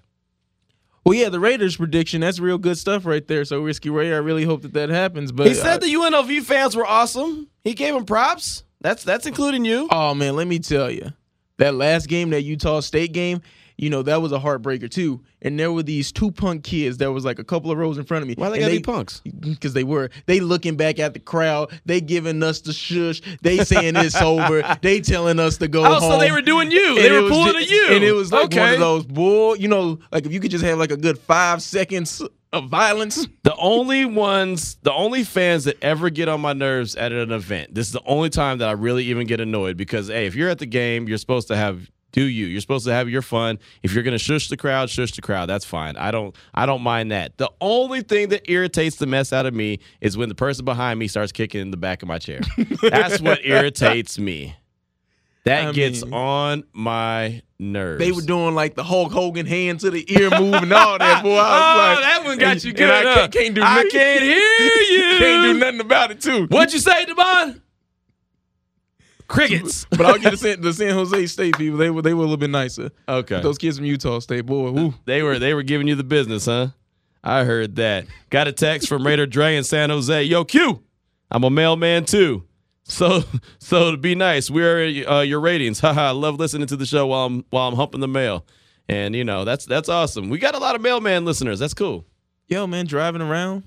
[1.03, 3.43] Well, yeah, the Raiders prediction, that's real good stuff right there.
[3.45, 5.31] So, Whiskey Ray, I really hope that that happens.
[5.31, 7.47] But He said uh, the UNLV fans were awesome.
[7.63, 8.63] He gave them props.
[8.81, 9.87] That's that's including you.
[9.91, 11.11] Oh man, let me tell you,
[11.57, 13.41] that last game, that Utah State game,
[13.77, 15.21] you know that was a heartbreaker too.
[15.43, 18.03] And there were these two punk kids that was like a couple of rows in
[18.05, 18.35] front of me.
[18.37, 19.21] Why they gotta be punks?
[19.41, 20.09] Because they were.
[20.27, 21.71] They looking back at the crowd.
[21.85, 23.21] They giving us the shush.
[23.41, 24.61] They saying it's over.
[24.81, 26.11] They telling us to go Oh, home.
[26.11, 26.95] so they were doing you.
[26.97, 27.87] And They were pulling ju- a you.
[27.95, 28.73] And it was like one Okay.
[28.75, 29.55] of those bull.
[29.55, 32.21] You know, like if you could just have like a good five seconds
[32.53, 33.27] of violence.
[33.43, 37.73] The only ones, the only fans that ever get on my nerves at an event.
[37.73, 40.49] This is the only time that I really even get annoyed because hey, if you're
[40.49, 42.45] at the game, you're supposed to have do you.
[42.45, 43.59] You're supposed to have your fun.
[43.83, 45.49] If you're gonna shush the crowd, shush the crowd.
[45.49, 45.97] That's fine.
[45.97, 47.37] I don't I don't mind that.
[47.37, 50.99] The only thing that irritates the mess out of me is when the person behind
[50.99, 52.41] me starts kicking in the back of my chair.
[52.81, 54.55] That's what irritates me.
[55.43, 57.99] That I gets mean- on my nerves.
[57.99, 61.23] They were doing like the Hulk Hogan hand to the ear move and all that.
[61.23, 62.89] Boy, I was oh, like, that one got and- you and good.
[62.91, 63.61] I can't, can't do.
[63.63, 64.35] I can't hear
[65.13, 65.17] you.
[65.19, 66.45] can't do nothing about it too.
[66.47, 67.61] What'd you say, Devon?
[69.27, 69.85] Crickets.
[69.89, 71.77] But I'll get the San, the San Jose State people.
[71.77, 72.91] They were they were a little bit nicer.
[73.07, 73.41] Okay.
[73.41, 74.71] Those kids from Utah State, boy.
[74.71, 74.93] Woo.
[75.05, 76.67] They were they were giving you the business, huh?
[77.23, 78.07] I heard that.
[78.29, 80.23] Got a text from Raider Dre in San Jose.
[80.23, 80.83] Yo, Q,
[81.29, 82.43] I'm a mailman too.
[82.83, 83.23] So
[83.59, 85.79] so to be nice, we're uh, your ratings.
[85.81, 88.45] Haha, I love listening to the show while I'm while I'm humping the mail.
[88.89, 90.29] And you know, that's that's awesome.
[90.29, 91.59] We got a lot of mailman listeners.
[91.59, 92.05] That's cool.
[92.47, 93.63] Yo, man, driving around.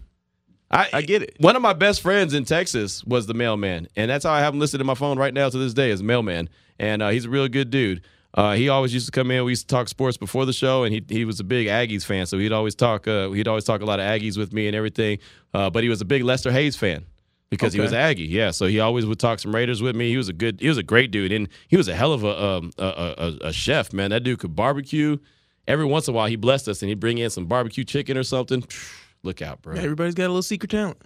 [0.70, 1.36] I, I get it.
[1.38, 4.54] One of my best friends in Texas was the mailman, and that's how I have
[4.54, 6.48] him listed in my phone right now to this day as mailman.
[6.78, 8.02] And uh, he's a real good dude.
[8.34, 9.44] Uh, he always used to come in.
[9.44, 12.04] We used to talk sports before the show, and he he was a big Aggies
[12.04, 13.06] fan, so he'd always talk.
[13.06, 15.18] Uh, he'd always talk a lot of Aggies with me and everything.
[15.52, 17.04] Uh, but he was a big Lester Hayes fan
[17.54, 18.24] because he was Aggie.
[18.24, 20.08] Yeah, so he always would talk some Raiders with me.
[20.10, 20.60] He was a good.
[20.60, 23.14] He was a great dude, and he was a hell of a um, a, a,
[23.16, 24.10] a- a chef, man.
[24.10, 25.18] That dude could barbecue.
[25.66, 28.16] Every once in a while, he blessed us, and he'd bring in some barbecue chicken
[28.18, 28.64] or something.
[29.22, 29.74] Look out, bro.
[29.76, 30.98] Everybody's got a little secret talent.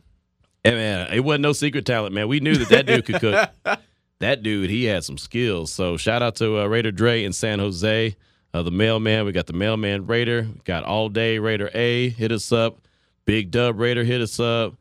[0.65, 2.27] Hey man, it wasn't no secret talent, man.
[2.27, 3.51] We knew that that dude could cook.
[4.19, 5.71] that dude, he had some skills.
[5.73, 8.17] So shout out to uh, Raider Dre in San Jose,
[8.53, 9.25] uh, the mailman.
[9.25, 10.49] We got the mailman Raider.
[10.65, 12.09] Got all day Raider A.
[12.09, 12.81] Hit us up.
[13.25, 14.75] Big Dub Raider hit us up.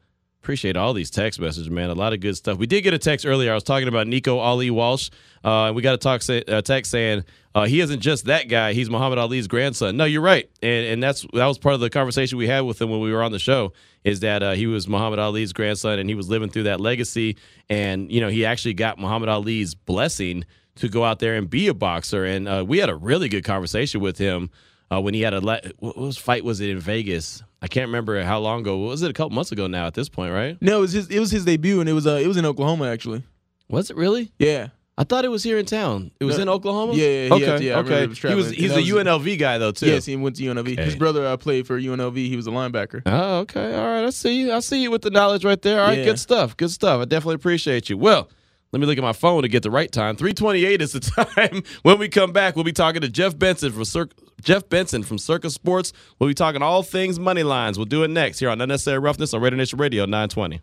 [0.47, 1.89] Appreciate all these text messages, man.
[1.89, 2.57] A lot of good stuff.
[2.57, 3.51] We did get a text earlier.
[3.51, 5.09] I was talking about Nico Ali Walsh.
[5.43, 8.47] Uh, and we got a talk say, uh, text saying uh, he isn't just that
[8.47, 8.71] guy.
[8.71, 9.97] He's Muhammad Ali's grandson.
[9.97, 12.81] No, you're right, and and that's that was part of the conversation we had with
[12.81, 13.73] him when we were on the show.
[14.05, 17.35] Is that uh, he was Muhammad Ali's grandson, and he was living through that legacy.
[17.67, 21.67] And you know, he actually got Muhammad Ali's blessing to go out there and be
[21.67, 22.23] a boxer.
[22.23, 24.49] And uh, we had a really good conversation with him
[24.89, 27.43] uh, when he had a le- what was fight was it in Vegas?
[27.61, 28.77] I can't remember how long ago.
[28.77, 29.87] Was it a couple months ago now?
[29.87, 30.57] At this point, right?
[30.61, 31.07] No, it was his.
[31.09, 33.23] It was his debut, and it was uh, it was in Oklahoma actually.
[33.69, 34.31] Was it really?
[34.39, 34.69] Yeah.
[34.99, 36.09] I thought it was here in town.
[36.19, 36.41] It was No.
[36.43, 36.93] in Oklahoma.
[36.93, 38.07] Yeah, yeah, he okay, yeah, okay.
[38.07, 39.85] was he was he's a was- UNLV guy though too.
[39.85, 40.75] Yes, he went to UNLV.
[40.79, 42.15] His brother uh, played for UNLV.
[42.15, 43.03] He was a linebacker.
[43.05, 43.75] Oh, okay.
[43.75, 44.05] All right.
[44.05, 44.53] I see you.
[44.53, 45.81] I see you with the knowledge right there.
[45.81, 45.99] All right.
[45.99, 46.05] Yeah.
[46.05, 46.57] Good stuff.
[46.57, 46.99] Good stuff.
[47.01, 47.97] I definitely appreciate you.
[47.97, 48.27] Well,
[48.71, 50.15] let me look at my phone to get the right time.
[50.15, 50.99] 328 is the
[51.35, 51.61] time.
[51.83, 55.17] when we come back, we'll be talking to Jeff Benson from Circle Jeff Benson from
[55.17, 55.93] Circa Sports.
[56.19, 57.77] We'll be talking all things money lines.
[57.77, 60.61] We'll do it next here on Unnecessary Roughness on Raider Nation Radio 920.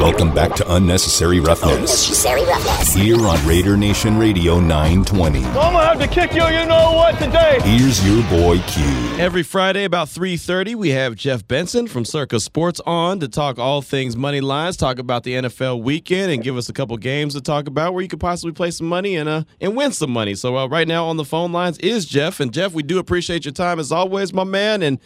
[0.00, 1.72] Welcome back to Unnecessary Roughness.
[1.72, 2.92] Unnecessary roughness.
[2.94, 5.44] Here on Raider Nation Radio 920.
[5.44, 7.58] I'm gonna have to kick you, you know what, today.
[7.62, 8.84] Here's your boy Q.
[9.18, 13.82] Every Friday about 3:30, we have Jeff Benson from Circa Sports on to talk all
[13.82, 17.40] things money lines, talk about the NFL weekend, and give us a couple games to
[17.40, 20.34] talk about where you could possibly play some money and uh and win some money.
[20.34, 23.44] So uh, right now on the phone lines is Jeff, and Jeff, we do appreciate
[23.44, 24.82] your time as always, my man.
[24.82, 24.98] And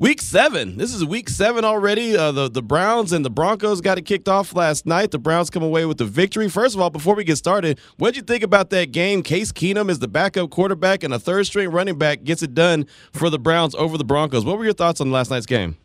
[0.00, 0.76] Week seven.
[0.76, 2.16] This is week seven already.
[2.16, 5.12] Uh, the the Browns and the Broncos got it kicked off last night.
[5.12, 6.48] The Browns come away with the victory.
[6.48, 9.22] First of all, before we get started, what would you think about that game?
[9.22, 12.86] Case Keenum is the backup quarterback, and a third string running back gets it done
[13.12, 14.44] for the Browns over the Broncos.
[14.44, 15.76] What were your thoughts on last night's game?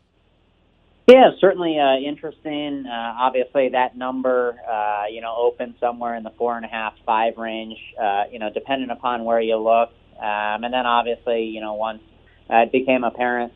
[1.05, 2.87] Yeah, certainly uh, interesting.
[2.87, 6.93] Uh, obviously, that number, uh, you know, opened somewhere in the four and a half,
[7.05, 7.77] five range.
[8.01, 12.01] Uh, you know, depending upon where you look, um, and then obviously, you know, once
[12.49, 13.53] uh, it became apparent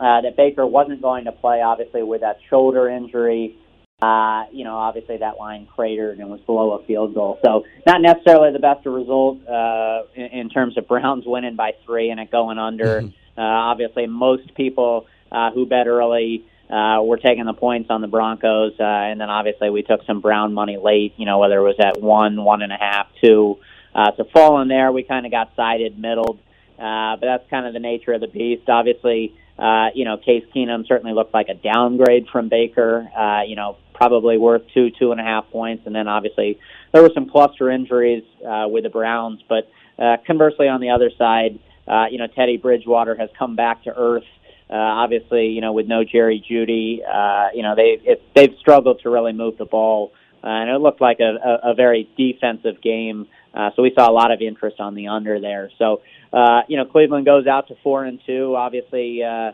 [0.00, 3.56] uh, that Baker wasn't going to play, obviously with that shoulder injury.
[4.02, 7.38] Uh, you know, obviously that line cratered and was below a field goal.
[7.44, 12.10] So not necessarily the best result uh, in, in terms of Browns winning by three
[12.10, 13.02] and it going under.
[13.02, 13.40] Mm-hmm.
[13.40, 18.06] Uh, obviously, most people uh, who bet early uh, were taking the points on the
[18.08, 21.14] Broncos, uh, and then obviously we took some Brown money late.
[21.16, 23.58] You know, whether it was at one, one and a half, two.
[23.94, 26.40] Uh, to fall in there, we kind of got sided, middled.
[26.78, 28.68] Uh, but that's kind of the nature of the beast.
[28.68, 33.08] Obviously, uh, you know, Case Keenum certainly looked like a downgrade from Baker.
[33.16, 35.84] Uh, you know, probably worth two, two and a half points.
[35.86, 36.58] And then obviously
[36.92, 39.40] there were some cluster injuries uh, with the Browns.
[39.48, 43.84] But uh, conversely, on the other side, uh, you know, Teddy Bridgewater has come back
[43.84, 44.24] to earth.
[44.68, 49.00] Uh, obviously, you know, with no Jerry Jeudy, uh, you know, they it, they've struggled
[49.02, 50.12] to really move the ball,
[50.42, 53.28] uh, and it looked like a, a, a very defensive game.
[53.52, 55.70] Uh, so we saw a lot of interest on the under there.
[55.78, 56.00] So
[56.34, 58.56] uh, you know, Cleveland goes out to four and two.
[58.56, 59.52] Obviously, uh,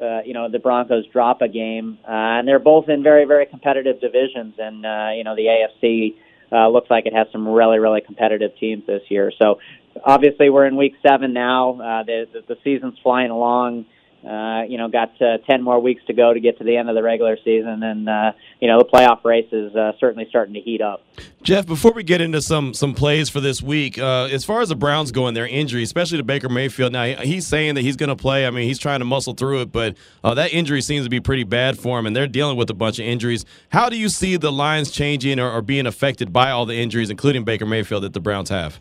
[0.00, 3.46] uh, you know, the Broncos drop a game, uh, and they're both in very, very
[3.46, 4.54] competitive divisions.
[4.58, 6.16] And uh, you know, the AFC
[6.50, 9.32] uh, looks like it has some really, really competitive teams this year.
[9.40, 9.60] So
[10.04, 11.74] obviously, we're in week seven now.
[11.74, 13.86] Uh, the, the the season's flying along.
[14.26, 16.88] Uh, you know, got uh, 10 more weeks to go to get to the end
[16.88, 20.54] of the regular season, and uh, you know the playoff race is uh, certainly starting
[20.54, 21.02] to heat up.
[21.42, 24.68] Jeff, before we get into some some plays for this week, uh, as far as
[24.68, 27.94] the Browns go and their injury, especially to Baker Mayfield, now he's saying that he's
[27.94, 28.48] going to play.
[28.48, 31.20] I mean, he's trying to muscle through it, but uh, that injury seems to be
[31.20, 33.44] pretty bad for him, and they're dealing with a bunch of injuries.
[33.68, 37.10] How do you see the lines changing or, or being affected by all the injuries,
[37.10, 38.80] including Baker Mayfield, that the Browns have?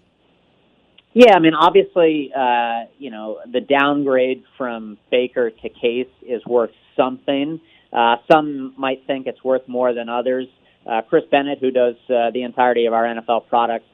[1.18, 6.72] Yeah, I mean, obviously, uh, you know, the downgrade from Baker to Case is worth
[6.98, 7.62] something.
[7.94, 10.46] Uh, some might think it's worth more than others.
[10.86, 13.86] Uh, Chris Bennett, who does uh, the entirety of our NFL products,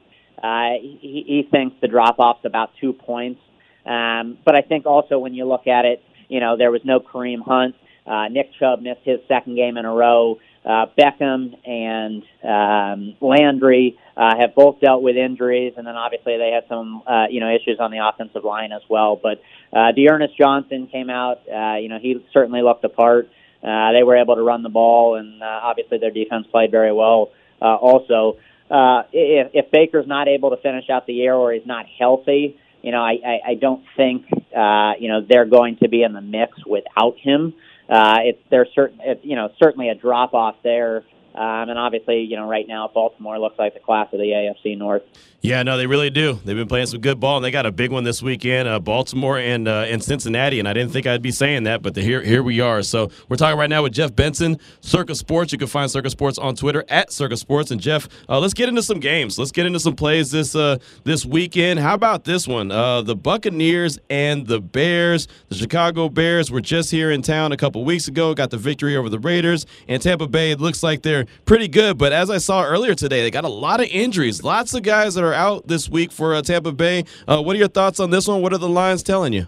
[0.42, 3.40] uh, he, he thinks the drop off's about two points.
[3.86, 6.98] Um, but I think also when you look at it, you know, there was no
[6.98, 7.76] Kareem Hunt.
[8.04, 10.40] Uh, Nick Chubb missed his second game in a row.
[10.64, 16.52] Uh, Beckham and um, Landry uh, have both dealt with injuries, and then obviously they
[16.52, 19.18] had some uh, you know issues on the offensive line as well.
[19.20, 21.40] But uh, D'Ernest Johnson came out.
[21.48, 23.28] Uh, you know he certainly looked the part.
[23.62, 26.92] Uh, they were able to run the ball, and uh, obviously their defense played very
[26.92, 27.30] well.
[27.60, 28.38] Uh, also,
[28.70, 32.58] uh, if, if Baker's not able to finish out the year or he's not healthy,
[32.82, 36.12] you know I, I, I don't think uh, you know they're going to be in
[36.12, 40.34] the mix without him uh, Uh, it's there's certain it's, you know certainly a drop
[40.34, 41.04] off there.
[41.34, 44.76] Um, and obviously, you know, right now Baltimore looks like the class of the AFC
[44.76, 45.02] North.
[45.42, 46.38] Yeah, no, they really do.
[46.44, 48.78] They've been playing some good ball, and they got a big one this weekend, uh,
[48.78, 50.60] Baltimore and uh, and Cincinnati.
[50.60, 52.80] And I didn't think I'd be saying that, but the, here here we are.
[52.82, 55.50] So we're talking right now with Jeff Benson, Circa Sports.
[55.50, 57.72] You can find Circa Sports on Twitter at Circa Sports.
[57.72, 59.36] And Jeff, uh, let's get into some games.
[59.36, 61.80] Let's get into some plays this uh, this weekend.
[61.80, 62.70] How about this one?
[62.70, 65.26] Uh, the Buccaneers and the Bears.
[65.48, 68.96] The Chicago Bears were just here in town a couple weeks ago, got the victory
[68.96, 69.66] over the Raiders.
[69.88, 71.98] And Tampa Bay, it looks like they're pretty good.
[71.98, 74.42] But as I saw earlier today, they got a lot of injuries.
[74.42, 77.04] Lots of guys that are out this week for uh, Tampa Bay.
[77.26, 78.42] Uh, what are your thoughts on this one?
[78.42, 79.46] What are the lines telling you?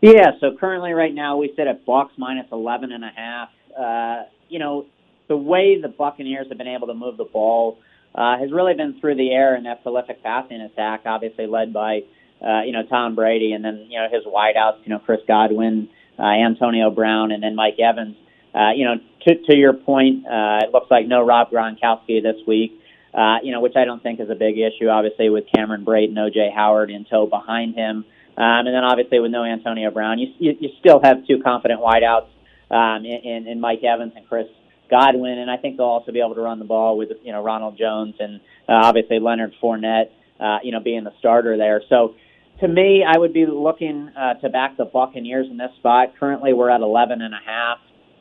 [0.00, 3.48] Yeah, so currently right now we sit at Bucks minus eleven and a half.
[3.76, 4.86] Uh, you know,
[5.28, 7.78] the way the Buccaneers have been able to move the ball
[8.14, 12.00] uh, has really been through the air in that prolific passing attack, obviously led by
[12.40, 15.88] uh, you know Tom Brady and then you know his wideouts, you know Chris Godwin,
[16.18, 18.16] uh, Antonio Brown, and then Mike Evans.
[18.54, 18.94] Uh, you know,
[19.28, 22.72] to, to your point, uh, it looks like no Rob Gronkowski this week.
[23.14, 24.88] Uh, you know, which I don't think is a big issue.
[24.88, 28.04] Obviously, with Cameron Brate and OJ Howard in tow behind him,
[28.36, 31.80] um, and then obviously with no Antonio Brown, you you, you still have two confident
[31.80, 32.28] wideouts
[32.70, 34.46] um, in, in Mike Evans and Chris
[34.90, 37.42] Godwin, and I think they'll also be able to run the ball with you know
[37.42, 41.82] Ronald Jones and uh, obviously Leonard Fournette, uh, you know, being the starter there.
[41.88, 42.14] So
[42.60, 46.14] to me, I would be looking uh, to back the Buccaneers in this spot.
[46.18, 47.78] Currently, we're at 11 and a half.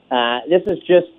[0.09, 1.11] Uh, this is just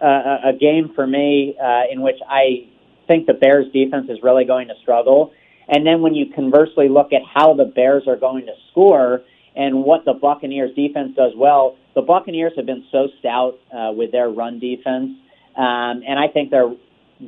[0.00, 2.68] a, a game for me uh, in which I
[3.06, 5.32] think the Bears defense is really going to struggle.
[5.68, 9.22] And then when you conversely look at how the Bears are going to score
[9.56, 14.10] and what the Buccaneers defense does well, the Buccaneers have been so stout uh, with
[14.12, 15.12] their run defense,
[15.56, 16.76] um, and I think they'll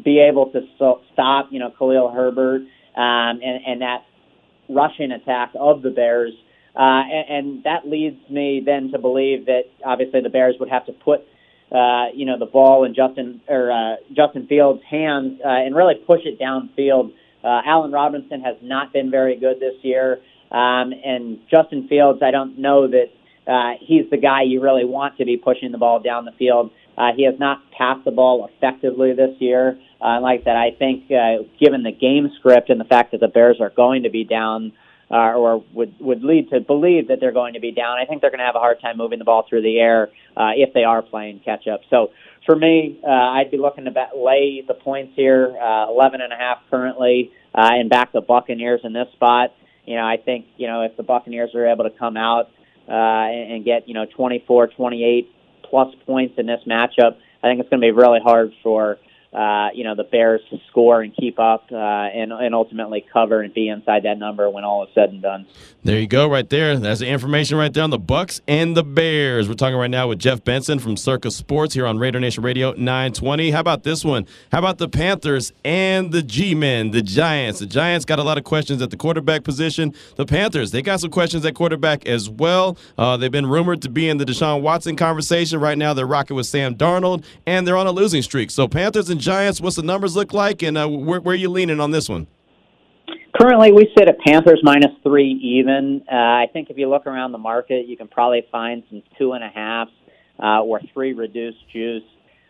[0.05, 2.63] be able to so- stop, you know, Khalil Herbert
[2.97, 4.05] um, and, and that
[4.69, 6.33] rushing attack of the Bears.
[6.77, 10.85] Uh, and, and that leads me then to believe that obviously the Bears would have
[10.87, 11.23] to put
[11.73, 15.95] uh, you know, the ball in Justin or uh, Justin Fields' hands uh, and really
[15.95, 17.13] push it downfield.
[17.43, 22.31] Uh, Allen Robinson has not been very good this year, um, and Justin Fields, I
[22.31, 23.07] don't know that
[23.51, 26.71] uh, he's the guy you really want to be pushing the ball down the field.
[26.97, 29.79] Uh, he has not passed the ball effectively this year.
[30.01, 33.29] Uh, like that, I think uh, given the game script and the fact that the
[33.29, 37.33] Bears are going to be down uh, or would would lead to believe that they're
[37.33, 37.99] going to be down.
[37.99, 40.09] I think they're going to have a hard time moving the ball through the air
[40.37, 41.81] uh, if they are playing catch up.
[41.91, 42.11] So
[42.45, 46.33] for me, uh, I'd be looking to bet, lay the points here, uh, 11 and
[46.33, 49.53] a half currently, uh, and back the Buccaneers in this spot.
[49.85, 52.51] You know, I think you know if the Buccaneers are able to come out
[52.89, 55.31] uh, and, and get you know 24, 28
[55.63, 58.99] plus points in this matchup, I think it's going to be really hard for
[59.37, 63.43] uh, you know, the Bears to score and keep up uh, and, and ultimately cover
[63.43, 65.47] and be inside that number when all is said and done.
[65.85, 66.77] There you go, right there.
[66.79, 69.47] That's the information right there on the Bucks and the Bears.
[69.47, 72.73] We're talking right now with Jeff Benson from Circa Sports here on Raider Nation Radio
[72.73, 73.51] 920.
[73.51, 74.27] How about this one?
[74.51, 77.61] How about the Panthers and the G-men, the Giants?
[77.61, 79.95] The Giants got a lot of questions at the quarterback position.
[80.17, 82.79] The Panthers, they got some questions at quarterback as well.
[82.97, 85.61] Uh, they've been rumored to be in the Deshaun Watson conversation.
[85.61, 88.51] Right now, they're rocking with Sam Darnold, and they're on a losing streak.
[88.51, 91.51] So Panthers and Giants, what's the numbers look like, and uh, where, where, are you
[91.51, 92.29] leaning on this one?
[93.37, 96.05] Currently, we sit at Panthers minus three even.
[96.09, 99.33] Uh, I think if you look around the market, you can probably find some two
[99.33, 99.89] and a half
[100.41, 102.05] uh, or three reduced juice.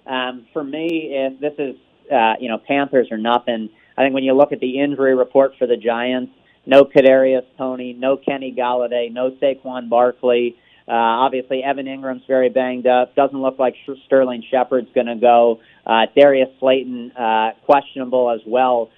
[0.06, 1.76] Um, for me, if this is
[2.12, 5.52] uh, you know Panthers or nothing, I think when you look at the injury report
[5.58, 6.32] for the Giants,
[6.66, 10.56] no Kadarius Toney, no Kenny Golladay, no Saquon Barkley.
[10.88, 13.14] Uh, obviously, Evan Engram's very banged up.
[13.16, 13.74] Doesn't look like
[14.06, 15.60] Sterling Shepard's going to go.
[15.84, 18.90] Uh, Darius Slayton uh, questionable as well.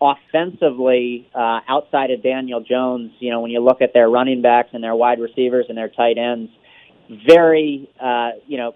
[0.00, 4.70] Offensively, uh, outside of Daniel Jones, you know, when you look at their running backs
[4.72, 6.50] and their wide receivers and their tight ends,
[7.26, 8.74] very, uh, you know,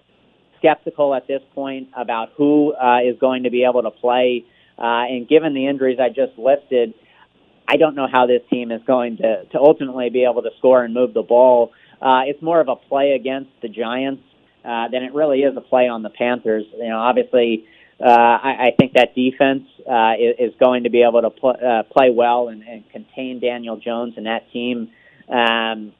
[0.57, 4.45] skeptical at this point about who uh, is going to be able to play.
[4.77, 6.93] Uh, and given the injuries I just listed,
[7.67, 10.83] I don't know how this team is going to, to ultimately be able to score
[10.83, 11.71] and move the ball.
[12.01, 14.23] Uh, it's more of a play against the Giants
[14.63, 16.65] uh, than it really is a play on the Panthers.
[16.77, 17.65] You know, obviously,
[17.99, 21.57] uh, I, I think that defense uh, is, is going to be able to pl-
[21.63, 24.89] uh, play well and, and contain Daniel Jones and that team.
[25.29, 25.93] Um,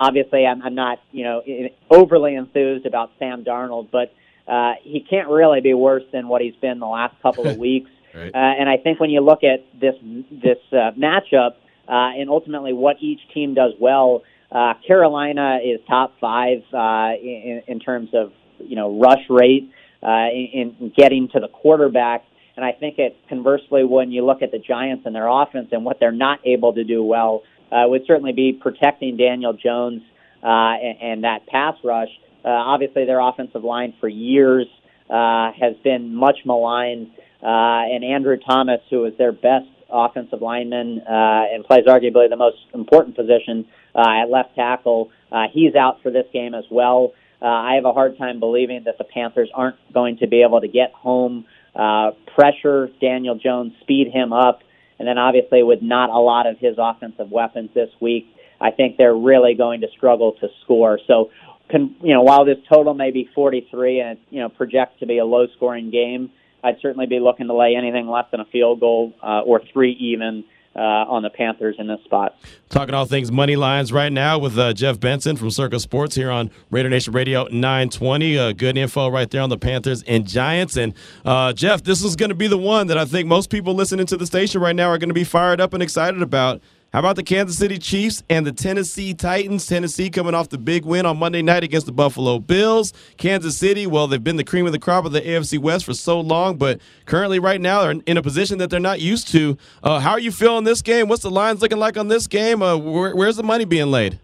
[0.00, 1.42] obviously, I'm, I'm not you know
[1.90, 4.12] overly enthused about Sam Darnold, but
[4.48, 7.90] uh, he can't really be worse than what he's been the last couple of weeks.
[8.14, 8.34] right.
[8.34, 9.94] uh, and I think when you look at this
[10.30, 11.52] this uh, matchup
[11.88, 17.62] uh, and ultimately what each team does well, uh, Carolina is top five uh, in,
[17.66, 19.70] in terms of you know rush rate
[20.02, 22.24] uh, in, in getting to the quarterback.
[22.56, 25.84] And I think it conversely, when you look at the Giants and their offense and
[25.84, 30.02] what they're not able to do well, uh, would certainly be protecting Daniel Jones
[30.42, 32.10] uh, and, and that pass rush.
[32.44, 34.66] Uh, obviously, their offensive line for years
[35.10, 37.08] uh, has been much maligned,
[37.42, 37.46] uh,
[37.90, 42.58] and Andrew Thomas, who is their best offensive lineman uh, and plays arguably the most
[42.72, 43.66] important position
[44.00, 45.10] at left tackle.
[45.30, 47.12] Uh, he's out for this game as well.
[47.40, 50.60] Uh, I have a hard time believing that the Panthers aren't going to be able
[50.60, 54.60] to get home, uh, pressure Daniel Jones, speed him up,
[54.98, 58.26] and then obviously with not a lot of his offensive weapons this week,
[58.60, 60.98] I think they're really going to struggle to score.
[61.06, 61.30] So,
[61.68, 65.18] can, you know, while this total may be 43 and you know projects to be
[65.18, 66.30] a low-scoring game,
[66.62, 69.92] I'd certainly be looking to lay anything less than a field goal uh, or three
[69.92, 70.44] even
[70.76, 72.36] uh, on the Panthers in this spot.
[72.68, 76.30] Talking all things money lines right now with uh, Jeff Benson from Circa Sports here
[76.30, 78.38] on Raider Nation Radio 920.
[78.38, 80.76] Uh, good info right there on the Panthers and Giants.
[80.76, 83.74] And uh, Jeff, this is going to be the one that I think most people
[83.74, 86.60] listening to the station right now are going to be fired up and excited about.
[86.94, 89.66] How about the Kansas City Chiefs and the Tennessee Titans?
[89.66, 92.92] Tennessee coming off the big win on Monday night against the Buffalo Bills.
[93.16, 95.92] Kansas City, well, they've been the cream of the crop of the AFC West for
[95.92, 99.58] so long, but currently, right now, they're in a position that they're not used to.
[99.82, 101.08] Uh, how are you feeling this game?
[101.08, 102.62] What's the lines looking like on this game?
[102.62, 104.20] Uh, where, where's the money being laid?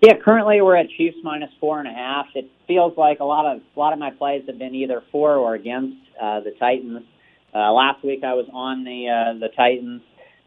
[0.00, 2.26] Yeah, currently we're at Chiefs minus four and a half.
[2.34, 5.36] It feels like a lot of a lot of my plays have been either for
[5.36, 7.04] or against uh, the Titans.
[7.54, 10.02] Uh, last week I was on the uh, the Titans.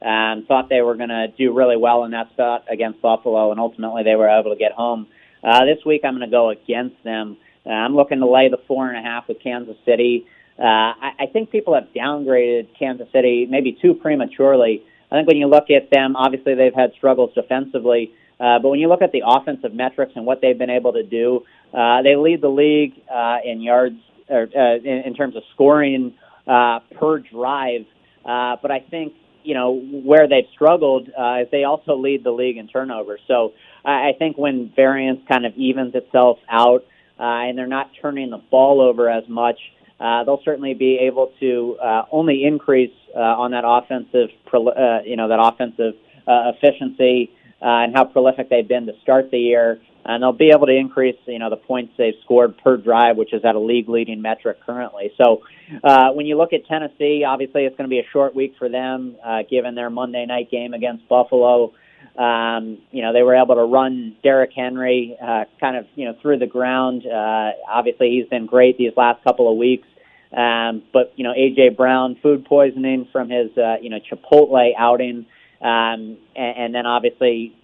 [0.07, 3.59] Um, thought they were going to do really well in that spot against Buffalo, and
[3.59, 5.07] ultimately they were able to get home.
[5.43, 7.35] Uh, this week I'm going to go against them.
[7.65, 10.25] Uh, I'm looking to lay the four and a half with Kansas City.
[10.57, 14.83] Uh, I, I think people have downgraded Kansas City maybe too prematurely.
[15.11, 18.79] I think when you look at them, obviously they've had struggles defensively, uh, but when
[18.79, 21.43] you look at the offensive metrics and what they've been able to do,
[21.73, 23.99] uh, they lead the league uh, in yards
[24.29, 26.13] or uh, in, in terms of scoring
[26.47, 27.85] uh, per drive.
[28.23, 29.13] Uh, but I think
[29.47, 29.79] you know
[30.09, 33.21] where they've struggled uh, they also lead the league in turnovers.
[33.27, 33.53] So
[33.85, 36.83] I, I think when variance kind of evens itself out
[37.19, 39.59] uh, and they're not turning the ball over as much,
[39.99, 45.01] uh, they'll certainly be able to uh, only increase uh, on that offensive, prol- uh,
[45.03, 45.95] you know, that offensive
[46.27, 47.31] uh, efficiency
[47.61, 49.79] uh, and how prolific they've been to start the year.
[50.07, 53.33] And they'll be able to increase, you know, the points they've scored per drive, which
[53.33, 55.11] is at a league-leading metric currently.
[55.17, 55.41] So,
[55.83, 58.69] uh, when you look at Tennessee, obviously it's going to be a short week for
[58.69, 61.73] them, uh, given their Monday night game against Buffalo.
[62.17, 66.15] Um, you know, they were able to run Derrick Henry uh, kind of, you know,
[66.21, 67.05] through the ground.
[67.05, 69.87] Uh, obviously, he's been great these last couple of weeks.
[70.31, 71.69] Um, but, you know, A.J.
[71.75, 75.25] Brown, food poisoning from his, uh, you know, Chipotle outing.
[75.59, 77.56] Um, and, and then obviously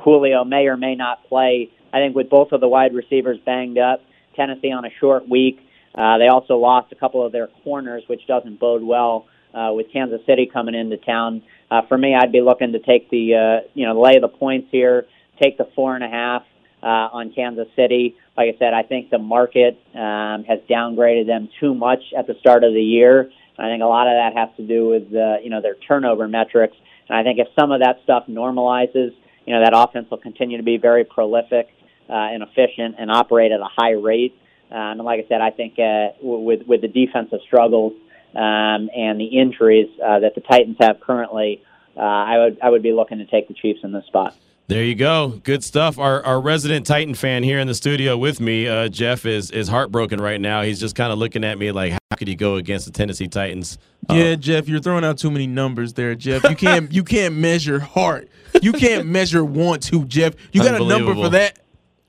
[0.00, 1.70] Julio may or may not play.
[1.92, 4.00] I think with both of the wide receivers banged up,
[4.34, 5.60] Tennessee on a short week.
[5.94, 9.86] Uh, they also lost a couple of their corners, which doesn't bode well uh, with
[9.92, 11.42] Kansas City coming into town.
[11.70, 13.34] Uh, for me, I'd be looking to take the
[13.64, 15.06] uh, you know lay the points here,
[15.40, 16.42] take the four and a half
[16.82, 18.16] uh, on Kansas City.
[18.36, 22.34] Like I said, I think the market um, has downgraded them too much at the
[22.40, 23.30] start of the year.
[23.58, 26.26] I think a lot of that has to do with uh, you know their turnover
[26.26, 26.76] metrics.
[27.08, 29.12] And I think if some of that stuff normalizes,
[29.46, 31.68] you know that offense will continue to be very prolific
[32.08, 34.36] uh, and efficient and operate at a high rate.
[34.70, 37.92] Um, and like I said, I think uh, with with the defensive struggles
[38.34, 41.62] um, and the injuries uh, that the Titans have currently,
[41.96, 44.34] uh, I would I would be looking to take the Chiefs in this spot.
[44.68, 45.40] There you go.
[45.44, 45.98] Good stuff.
[45.98, 49.68] Our, our resident Titan fan here in the studio with me, uh, Jeff, is is
[49.68, 50.62] heartbroken right now.
[50.62, 53.28] He's just kind of looking at me like, how could he go against the Tennessee
[53.28, 53.76] Titans?
[54.08, 56.44] Uh, Yeah, Jeff, you're throwing out too many numbers there, Jeff.
[56.44, 58.30] You can't you can't measure heart.
[58.60, 60.34] You can't measure want to, Jeff.
[60.52, 61.58] You got a number for that?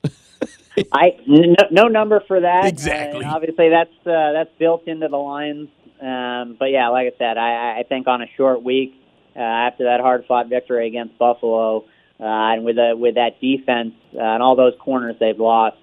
[0.91, 2.65] I no, no number for that.
[2.65, 3.21] Exactly.
[3.23, 5.69] And obviously, that's uh, that's built into the lines.
[6.01, 8.93] Um, but yeah, like I said, I, I think on a short week
[9.35, 11.85] uh, after that hard-fought victory against Buffalo,
[12.19, 15.77] uh, and with a, with that defense uh, and all those corners they've lost,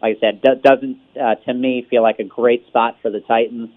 [0.00, 3.20] like I said, do, doesn't uh, to me feel like a great spot for the
[3.20, 3.70] Titans.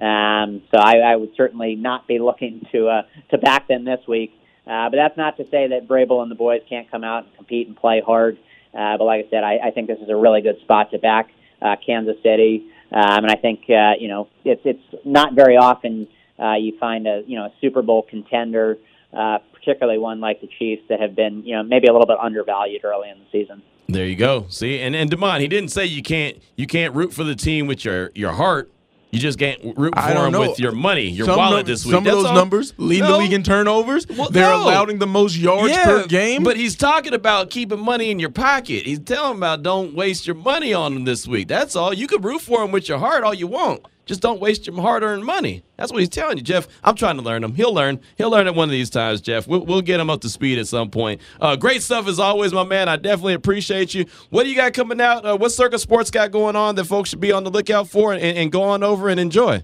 [0.00, 4.00] Um, so I, I would certainly not be looking to uh, to back them this
[4.08, 4.32] week.
[4.70, 7.34] Uh, but that's not to say that Vrabel and the boys can't come out and
[7.34, 8.38] compete and play hard.
[8.72, 10.98] Uh, but like I said, I, I think this is a really good spot to
[10.98, 15.56] back uh, Kansas City, um, and I think uh, you know it's it's not very
[15.56, 16.06] often
[16.38, 18.78] uh, you find a you know a Super Bowl contender,
[19.12, 22.18] uh, particularly one like the Chiefs that have been you know maybe a little bit
[22.20, 23.62] undervalued early in the season.
[23.88, 24.46] There you go.
[24.50, 27.66] See, and and Demond, he didn't say you can't you can't root for the team
[27.66, 28.70] with your your heart.
[29.12, 30.40] You just can't root for them know.
[30.40, 31.94] with your money, your some wallet this week.
[31.94, 32.34] Some That's of those all.
[32.36, 34.06] numbers lead the league in turnovers.
[34.06, 34.62] Well, They're no.
[34.64, 36.44] allowing the most yards per game.
[36.44, 38.86] But he's talking about keeping money in your pocket.
[38.86, 41.48] He's telling about don't waste your money on them this week.
[41.48, 41.92] That's all.
[41.92, 43.82] You can root for him with your heart all you want.
[44.06, 45.62] Just don't waste your hard-earned money.
[45.76, 46.66] That's what he's telling you, Jeff.
[46.82, 47.54] I'm trying to learn him.
[47.54, 48.00] He'll learn.
[48.16, 49.46] He'll learn it one of these times, Jeff.
[49.46, 51.20] We'll, we'll get him up to speed at some point.
[51.40, 52.88] Uh, great stuff as always, my man.
[52.88, 54.06] I definitely appreciate you.
[54.30, 55.24] What do you got coming out?
[55.24, 58.12] Uh, what Circa Sports got going on that folks should be on the lookout for
[58.12, 59.62] and, and go on over and enjoy?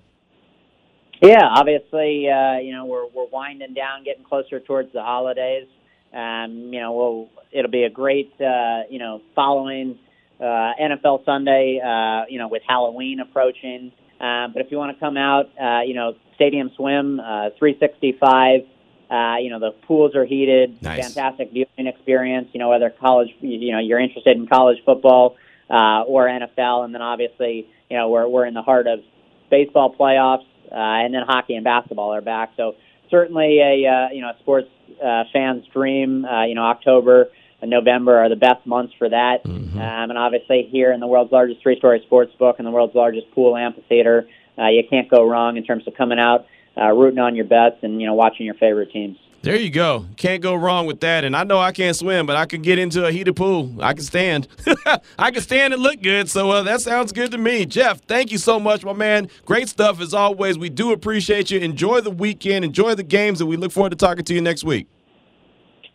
[1.22, 5.66] Yeah, obviously, uh, you know we're we're winding down, getting closer towards the holidays.
[6.12, 9.98] Um, you know, we'll it'll be a great uh, you know following
[10.38, 10.44] uh,
[10.80, 11.80] NFL Sunday.
[11.82, 13.92] Uh, you know, with Halloween approaching.
[14.20, 18.60] Um, but if you want to come out, uh, you know, Stadium Swim, uh, 365.
[19.08, 20.82] Uh, you know, the pools are heated.
[20.82, 21.14] Nice.
[21.14, 22.48] Fantastic viewing experience.
[22.52, 25.36] You know, whether college, you know, you're interested in college football
[25.70, 29.00] uh, or NFL, and then obviously, you know, we're we're in the heart of
[29.48, 32.52] baseball playoffs, uh, and then hockey and basketball are back.
[32.56, 32.74] So
[33.10, 34.68] certainly a uh, you know a sports
[35.04, 36.24] uh, fan's dream.
[36.24, 39.40] Uh, you know October and November are the best months for that.
[39.76, 43.30] Um, and obviously here in the world's largest three-story sports book and the world's largest
[43.32, 44.28] pool amphitheater,
[44.58, 46.46] uh, you can't go wrong in terms of coming out,
[46.76, 49.18] uh, rooting on your bets, and you know watching your favorite teams.
[49.42, 50.06] There you go.
[50.16, 51.22] Can't go wrong with that.
[51.22, 53.76] And I know I can't swim, but I can get into a heated pool.
[53.80, 54.48] I can stand.
[55.18, 56.28] I can stand and look good.
[56.28, 57.64] So uh, that sounds good to me.
[57.64, 59.28] Jeff, thank you so much, my man.
[59.44, 60.58] Great stuff as always.
[60.58, 61.60] We do appreciate you.
[61.60, 62.64] Enjoy the weekend.
[62.64, 64.88] Enjoy the games, and we look forward to talking to you next week.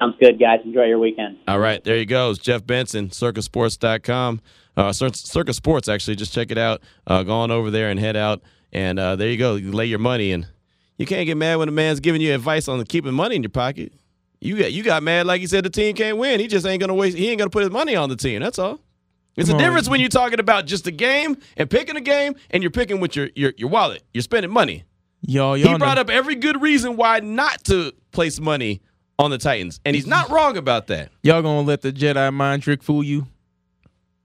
[0.02, 0.60] Sounds good, guys.
[0.66, 1.38] Enjoy your weekend.
[1.48, 2.34] All right, there you go.
[2.34, 4.42] Jeff Benson, circasports.com.
[4.76, 6.82] Uh, Cir- Circa Sports, actually, just check it out.
[7.06, 8.42] Uh, go on over there and head out.
[8.74, 9.56] And uh, there you go.
[9.56, 10.48] You lay your money and
[10.98, 13.50] You can't get mad when a man's giving you advice on keeping money in your
[13.50, 13.94] pocket.
[14.40, 16.40] You got you got mad like he said the team can't win.
[16.40, 17.16] He just ain't gonna waste.
[17.18, 18.42] He ain't gonna put his money on the team.
[18.42, 18.80] That's all.
[19.36, 19.68] It's Come a on.
[19.68, 23.00] difference when you're talking about just a game and picking a game, and you're picking
[23.00, 24.02] with your your, your wallet.
[24.14, 24.84] You're spending money.
[25.28, 28.82] Y'all, y'all He brought know- up every good reason why not to place money
[29.22, 31.10] on the Titans, and he's not wrong about that.
[31.24, 33.28] Y'all gonna let the Jedi mind trick fool you?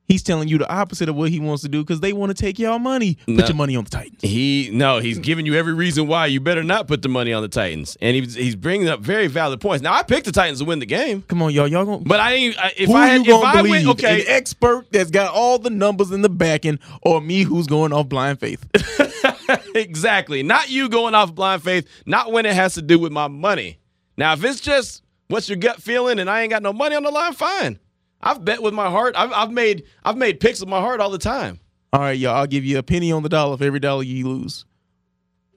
[0.09, 2.35] He's telling you the opposite of what he wants to do because they want to
[2.41, 3.17] take y'all money.
[3.27, 3.45] Put No.
[3.47, 4.21] your money on the Titans.
[4.23, 7.43] He no, he's giving you every reason why you better not put the money on
[7.43, 9.83] the Titans, and he's he's bringing up very valid points.
[9.83, 11.67] Now I picked the Titans to win the game, Come on, y'all.
[11.67, 12.05] Y'all gonna.
[12.07, 12.57] but I ain't.
[12.77, 13.71] If I had, if I believe?
[13.87, 17.67] went, okay, An expert that's got all the numbers in the backing, or me who's
[17.67, 18.65] going off blind faith?
[19.75, 20.45] exactly.
[20.45, 23.79] Not you going off blind faith, not when it has to do with my money.
[24.17, 27.03] Now, if it's just what's your gut feeling and I ain't got no money on
[27.03, 27.79] the line, fine.
[28.21, 29.15] I've bet with my heart.
[29.17, 31.61] I've, I've made I've made picks with my heart all the time.
[31.93, 32.35] all right, y'all.
[32.35, 34.65] I'll give you a penny on the dollar for every dollar you lose.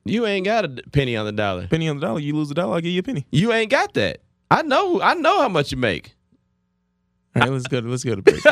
[0.06, 1.68] You ain't got a penny on the dollar.
[1.68, 2.76] Penny on the dollar, you lose a dollar.
[2.76, 3.26] I'll give you a penny.
[3.32, 4.22] You ain't got that.
[4.52, 5.02] I know.
[5.02, 6.16] I know how much you make.
[7.36, 7.80] All right, let's go.
[7.80, 8.42] To, let's go to break.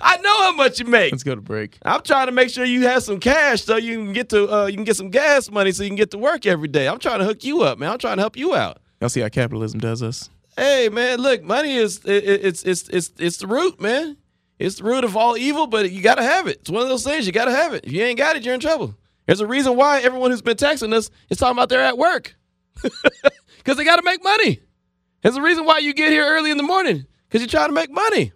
[0.00, 1.12] I know how much you make.
[1.12, 1.78] let's go to break.
[1.82, 4.66] I'm trying to make sure you have some cash so you can get to uh,
[4.66, 6.88] you can get some gas money so you can get to work every day.
[6.88, 7.90] I'm trying to hook you up, man.
[7.90, 8.81] I'm trying to help you out.
[9.02, 10.30] Y'all see how capitalism does us.
[10.56, 14.16] Hey, man, look, money is it, it- it's it's it's it's the root, man.
[14.60, 16.58] It's the root of all evil, but you got to have it.
[16.60, 17.84] It's one of those things you got to have it.
[17.84, 18.94] If you ain't got it, you're in trouble.
[19.26, 22.36] There's a reason why everyone who's been texting us is talking about they're at work
[23.56, 24.60] because they got to make money.
[25.22, 27.74] There's a reason why you get here early in the morning because you're trying to
[27.74, 28.30] make money.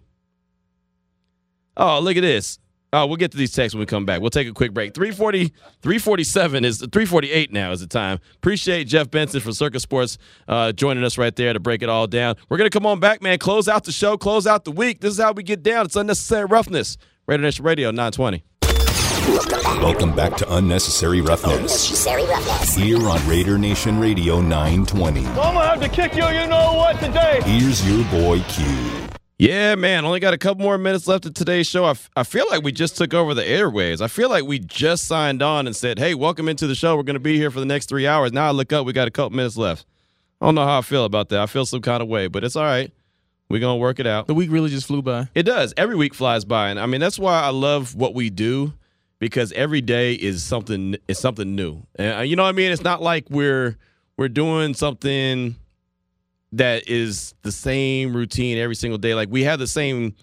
[1.77, 2.59] Oh, look at this.
[2.93, 4.21] Oh, we'll get to these texts when we come back.
[4.21, 4.93] We'll take a quick break.
[4.93, 5.49] 340,
[5.81, 8.19] 347 is 348 now is the time.
[8.35, 10.17] Appreciate Jeff Benson from Circa Sports
[10.47, 12.35] uh, joining us right there to break it all down.
[12.47, 13.39] We're gonna come on back, man.
[13.39, 15.01] Close out the show, close out the week.
[15.01, 15.85] This is how we get down.
[15.85, 16.97] It's unnecessary roughness.
[17.27, 18.43] Raider Nation Radio 920.
[19.81, 21.57] Welcome back to Unnecessary Roughness.
[21.57, 22.73] Unnecessary roughness.
[22.73, 25.25] Here on Raider Nation Radio 920.
[25.25, 27.41] I'm gonna have to kick you, you know what, today.
[27.43, 28.63] Here's your boy Q.
[29.39, 30.03] Yeah, man.
[30.03, 31.85] Only got a couple more minutes left of today's show.
[31.85, 34.01] I, f- I feel like we just took over the airways.
[34.01, 36.95] I feel like we just signed on and said, hey, welcome into the show.
[36.95, 38.33] We're going to be here for the next three hours.
[38.33, 39.85] Now I look up, we got a couple minutes left.
[40.41, 41.39] I don't know how I feel about that.
[41.39, 42.91] I feel some kind of way, but it's all right.
[43.47, 44.25] We're going to work it out.
[44.25, 45.29] The week really just flew by.
[45.35, 45.71] It does.
[45.77, 48.73] Every week flies by, and I mean that's why I love what we do
[49.19, 51.83] because every day is something is something new.
[51.95, 52.71] And uh, you know what I mean?
[52.71, 53.77] It's not like we're
[54.17, 55.55] we're doing something
[56.53, 59.13] that is the same routine every single day.
[59.13, 60.15] Like we have the same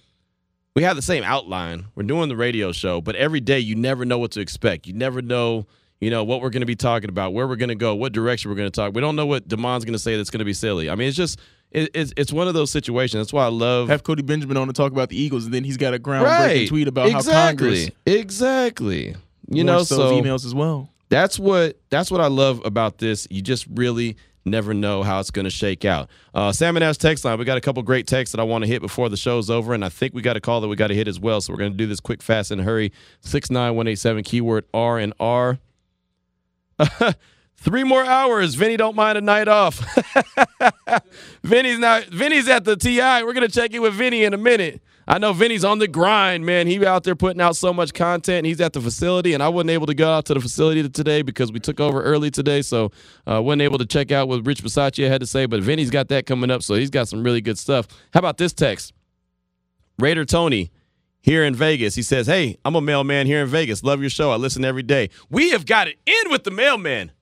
[0.75, 1.87] we have the same outline.
[1.95, 4.87] We're doing the radio show, but every day you never know what to expect.
[4.87, 5.67] You never know,
[6.01, 8.13] you know, what we're going to be talking about, where we're going to go, what
[8.13, 8.93] direction we're going to talk.
[8.93, 10.91] We don't know what Damon's going to say that's going to be silly.
[10.91, 11.39] I mean, it's just
[11.71, 13.21] it, it's it's one of those situations.
[13.21, 15.63] That's why I love Have Cody Benjamin on to talk about the Eagles, and then
[15.63, 16.69] he's got a groundbreaking right.
[16.69, 17.33] tweet about exactly.
[17.33, 19.17] how Congress exactly.
[19.51, 20.89] You know, so emails as well.
[21.09, 23.29] that's what that's what I love about this.
[23.31, 26.09] You just really never know how it's going to shake out.
[26.35, 27.39] Uh, Salmon Ash text line.
[27.39, 29.75] We got a couple great texts that I want to hit before the show's over,
[29.75, 31.41] and I think we got a call that we got to hit as well.
[31.41, 32.93] So we're going to do this quick, fast, and hurry.
[33.21, 35.59] Six nine one eight seven keyword R and R.
[37.57, 38.57] Three more hours.
[38.57, 39.81] Vinny don't mind a night off.
[41.43, 42.05] Vinny's not.
[42.07, 43.25] Vinny's at the TI.
[43.25, 44.81] We're gonna check in with Vinny in a minute.
[45.07, 46.67] I know Vinny's on the grind, man.
[46.67, 48.47] He out there putting out so much content.
[48.47, 51.21] He's at the facility, and I wasn't able to go out to the facility today
[51.21, 52.91] because we took over early today, so
[53.31, 55.45] uh, wasn't able to check out what Rich Bisaccia had to say.
[55.45, 57.87] But Vinny's got that coming up, so he's got some really good stuff.
[58.15, 58.95] How about this text?
[59.99, 60.71] Raider Tony
[61.21, 61.95] here in Vegas.
[61.95, 63.83] He says, "Hey, I'm a mailman here in Vegas.
[63.83, 64.31] Love your show.
[64.31, 65.11] I listen every day.
[65.29, 67.13] We have got it in with the mailman."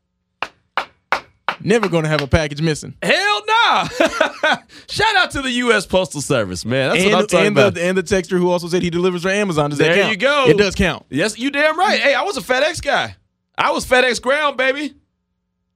[1.64, 2.96] Never going to have a package missing.
[3.02, 3.31] Hell
[3.72, 4.56] nah!
[4.88, 5.86] Shout out to the U.S.
[5.86, 6.90] Postal Service, man.
[6.90, 7.74] That's and, what I'm talking and about.
[7.74, 9.70] The, and the texter who also said he delivers for Amazon.
[9.70, 10.46] Does that There you go.
[10.48, 11.06] It does count.
[11.10, 12.00] yes, you damn right.
[12.00, 13.16] Hey, I was a FedEx guy.
[13.56, 14.94] I was FedEx ground, baby.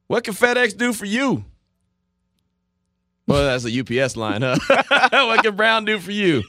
[0.07, 1.45] What can FedEx do for you?
[3.27, 4.57] Well, that's a UPS line, huh?
[5.27, 6.45] what can Brown do for you?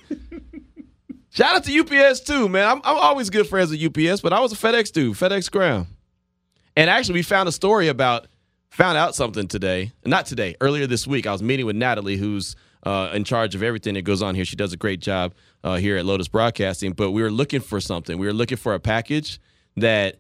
[1.32, 2.68] Shout out to UPS too, man.
[2.68, 5.88] I'm, I'm always good friends with UPS, but I was a FedEx dude, FedEx ground.
[6.76, 8.28] And actually, we found a story about,
[8.78, 9.92] found out something today.
[10.06, 11.26] Not today, earlier this week.
[11.26, 14.46] I was meeting with Natalie, who's uh, in charge of everything that goes on here.
[14.46, 16.92] She does a great job uh, here at Lotus Broadcasting.
[16.92, 18.20] But we were looking for something.
[18.20, 19.40] We were looking for a package
[19.78, 20.20] that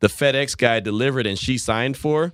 [0.00, 2.32] the FedEx guy delivered and she signed for.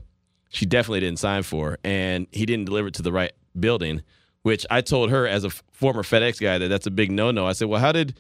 [0.49, 4.01] She definitely didn't sign for, and he didn't deliver it to the right building.
[4.41, 7.31] Which I told her as a f- former FedEx guy that that's a big no
[7.31, 7.47] no.
[7.47, 8.19] I said, well, how did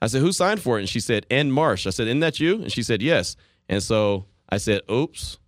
[0.00, 0.82] I said, who signed for it?
[0.82, 1.50] And she said, N.
[1.50, 1.88] Marsh.
[1.88, 2.62] I said, isn't that you?
[2.62, 3.34] And she said, yes.
[3.68, 5.38] And so I said, oops.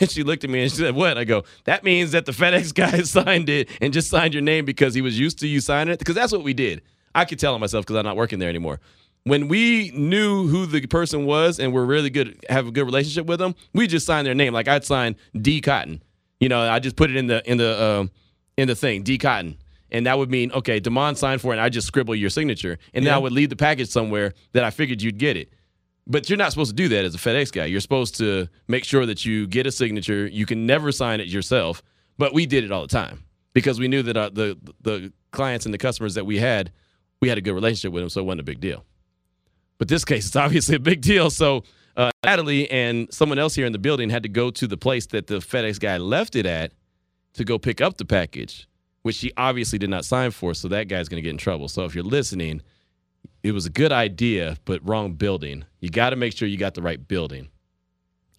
[0.00, 1.18] And she looked at me and she said, what?
[1.18, 4.64] I go, that means that the FedEx guy signed it and just signed your name
[4.64, 5.98] because he was used to you signing it.
[5.98, 6.82] Because that's what we did.
[7.14, 8.80] I could tell on myself because I'm not working there anymore.
[9.24, 13.26] When we knew who the person was and we're really good, have a good relationship
[13.26, 14.52] with them, we just signed their name.
[14.52, 16.02] Like I'd sign D Cotton.
[16.40, 18.06] You know, I just put it in the in the uh,
[18.58, 19.56] in the thing, D Cotton.
[19.90, 22.78] And that would mean, okay, Damon signed for it, and I just scribble your signature.
[22.92, 25.52] And then I would leave the package somewhere that I figured you'd get it.
[26.06, 27.64] But you're not supposed to do that as a FedEx guy.
[27.64, 30.26] You're supposed to make sure that you get a signature.
[30.26, 31.82] You can never sign it yourself.
[32.18, 33.24] But we did it all the time
[33.54, 36.70] because we knew that uh, the the clients and the customers that we had,
[37.20, 38.84] we had a good relationship with them, so it wasn't a big deal.
[39.78, 41.30] But this case, it's obviously a big deal.
[41.30, 41.64] So
[41.96, 45.06] uh, Natalie and someone else here in the building had to go to the place
[45.06, 46.72] that the FedEx guy left it at
[47.34, 48.68] to go pick up the package,
[49.02, 50.54] which she obviously did not sign for.
[50.54, 51.68] So that guy's going to get in trouble.
[51.68, 52.62] So if you're listening,
[53.42, 55.64] it was a good idea, but wrong building.
[55.80, 57.48] You got to make sure you got the right building.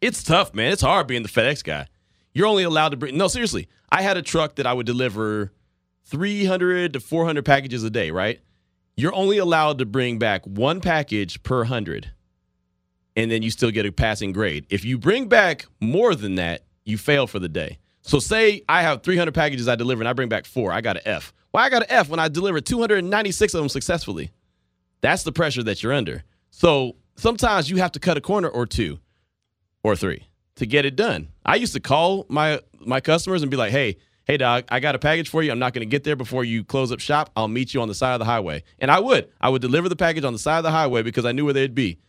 [0.01, 0.71] It's tough, man.
[0.71, 1.87] It's hard being the FedEx guy.
[2.33, 3.67] You're only allowed to bring, no, seriously.
[3.91, 5.53] I had a truck that I would deliver
[6.05, 8.41] 300 to 400 packages a day, right?
[8.97, 12.11] You're only allowed to bring back one package per 100,
[13.15, 14.65] and then you still get a passing grade.
[14.69, 17.77] If you bring back more than that, you fail for the day.
[18.01, 20.97] So, say I have 300 packages I deliver and I bring back four, I got
[20.97, 21.33] an F.
[21.51, 24.31] Why I got an F when I delivered 296 of them successfully?
[25.05, 26.23] That's the pressure that you're under.
[26.49, 28.97] So, sometimes you have to cut a corner or two
[29.83, 31.27] or three to get it done.
[31.45, 34.95] I used to call my my customers and be like, "Hey, hey dog, I got
[34.95, 35.51] a package for you.
[35.51, 37.29] I'm not going to get there before you close up shop.
[37.35, 39.29] I'll meet you on the side of the highway." And I would.
[39.39, 41.53] I would deliver the package on the side of the highway because I knew where
[41.53, 41.99] they'd be.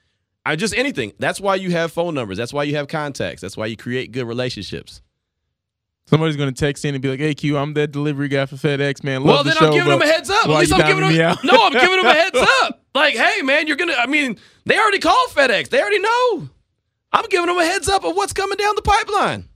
[0.46, 1.12] I just anything.
[1.18, 2.38] That's why you have phone numbers.
[2.38, 3.42] That's why you have contacts.
[3.42, 5.02] That's why you create good relationships.
[6.08, 9.02] Somebody's gonna text in and be like, "Hey Q, I'm that delivery guy for FedEx,
[9.02, 9.22] man.
[9.22, 10.48] Love well, the then show, I'm giving them a heads up.
[10.48, 11.36] At least I'm giving them.
[11.44, 12.85] No, I'm giving them a heads up.
[12.96, 13.92] Like, hey, man, you're gonna.
[13.92, 15.68] I mean, they already called FedEx.
[15.68, 16.48] They already know.
[17.12, 19.50] I'm giving them a heads up of what's coming down the pipeline.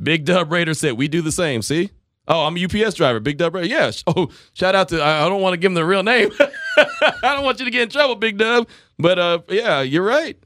[0.00, 1.88] Big Dub Raider said, "We do the same." See.
[2.28, 3.18] Oh, I'm a UPS driver.
[3.18, 3.66] Big Dub Raider.
[3.66, 3.92] Yeah.
[4.06, 5.00] Oh, shout out to.
[5.00, 6.28] I I don't want to give him the real name.
[6.76, 8.68] I don't want you to get in trouble, Big Dub.
[8.98, 10.36] But uh, yeah, you're right.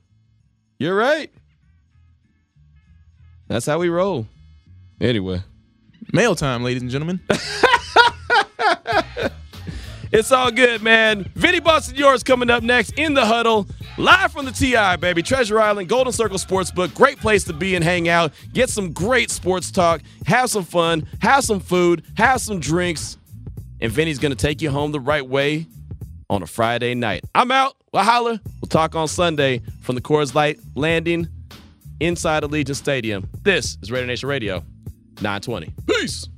[0.78, 1.32] You're right.
[3.48, 4.28] That's how we roll.
[5.00, 5.42] Anyway.
[6.12, 7.18] Mail time, ladies and gentlemen.
[10.12, 11.24] It's all good, man.
[11.34, 13.66] Vinny Bonsignore coming up next in the huddle.
[13.98, 15.22] Live from the TI, baby.
[15.22, 16.94] Treasure Island, Golden Circle Sportsbook.
[16.94, 18.32] Great place to be and hang out.
[18.52, 20.02] Get some great sports talk.
[20.26, 21.06] Have some fun.
[21.20, 22.04] Have some food.
[22.16, 23.16] Have some drinks.
[23.80, 25.66] And Vinny's going to take you home the right way
[26.30, 27.24] on a Friday night.
[27.34, 27.76] I'm out.
[27.92, 28.40] Well, holla.
[28.60, 31.28] We'll talk on Sunday from the Coors Light landing
[32.00, 33.28] inside Allegiant Stadium.
[33.42, 34.62] This is Raider Nation Radio
[35.20, 35.72] 920.
[35.86, 36.28] Peace.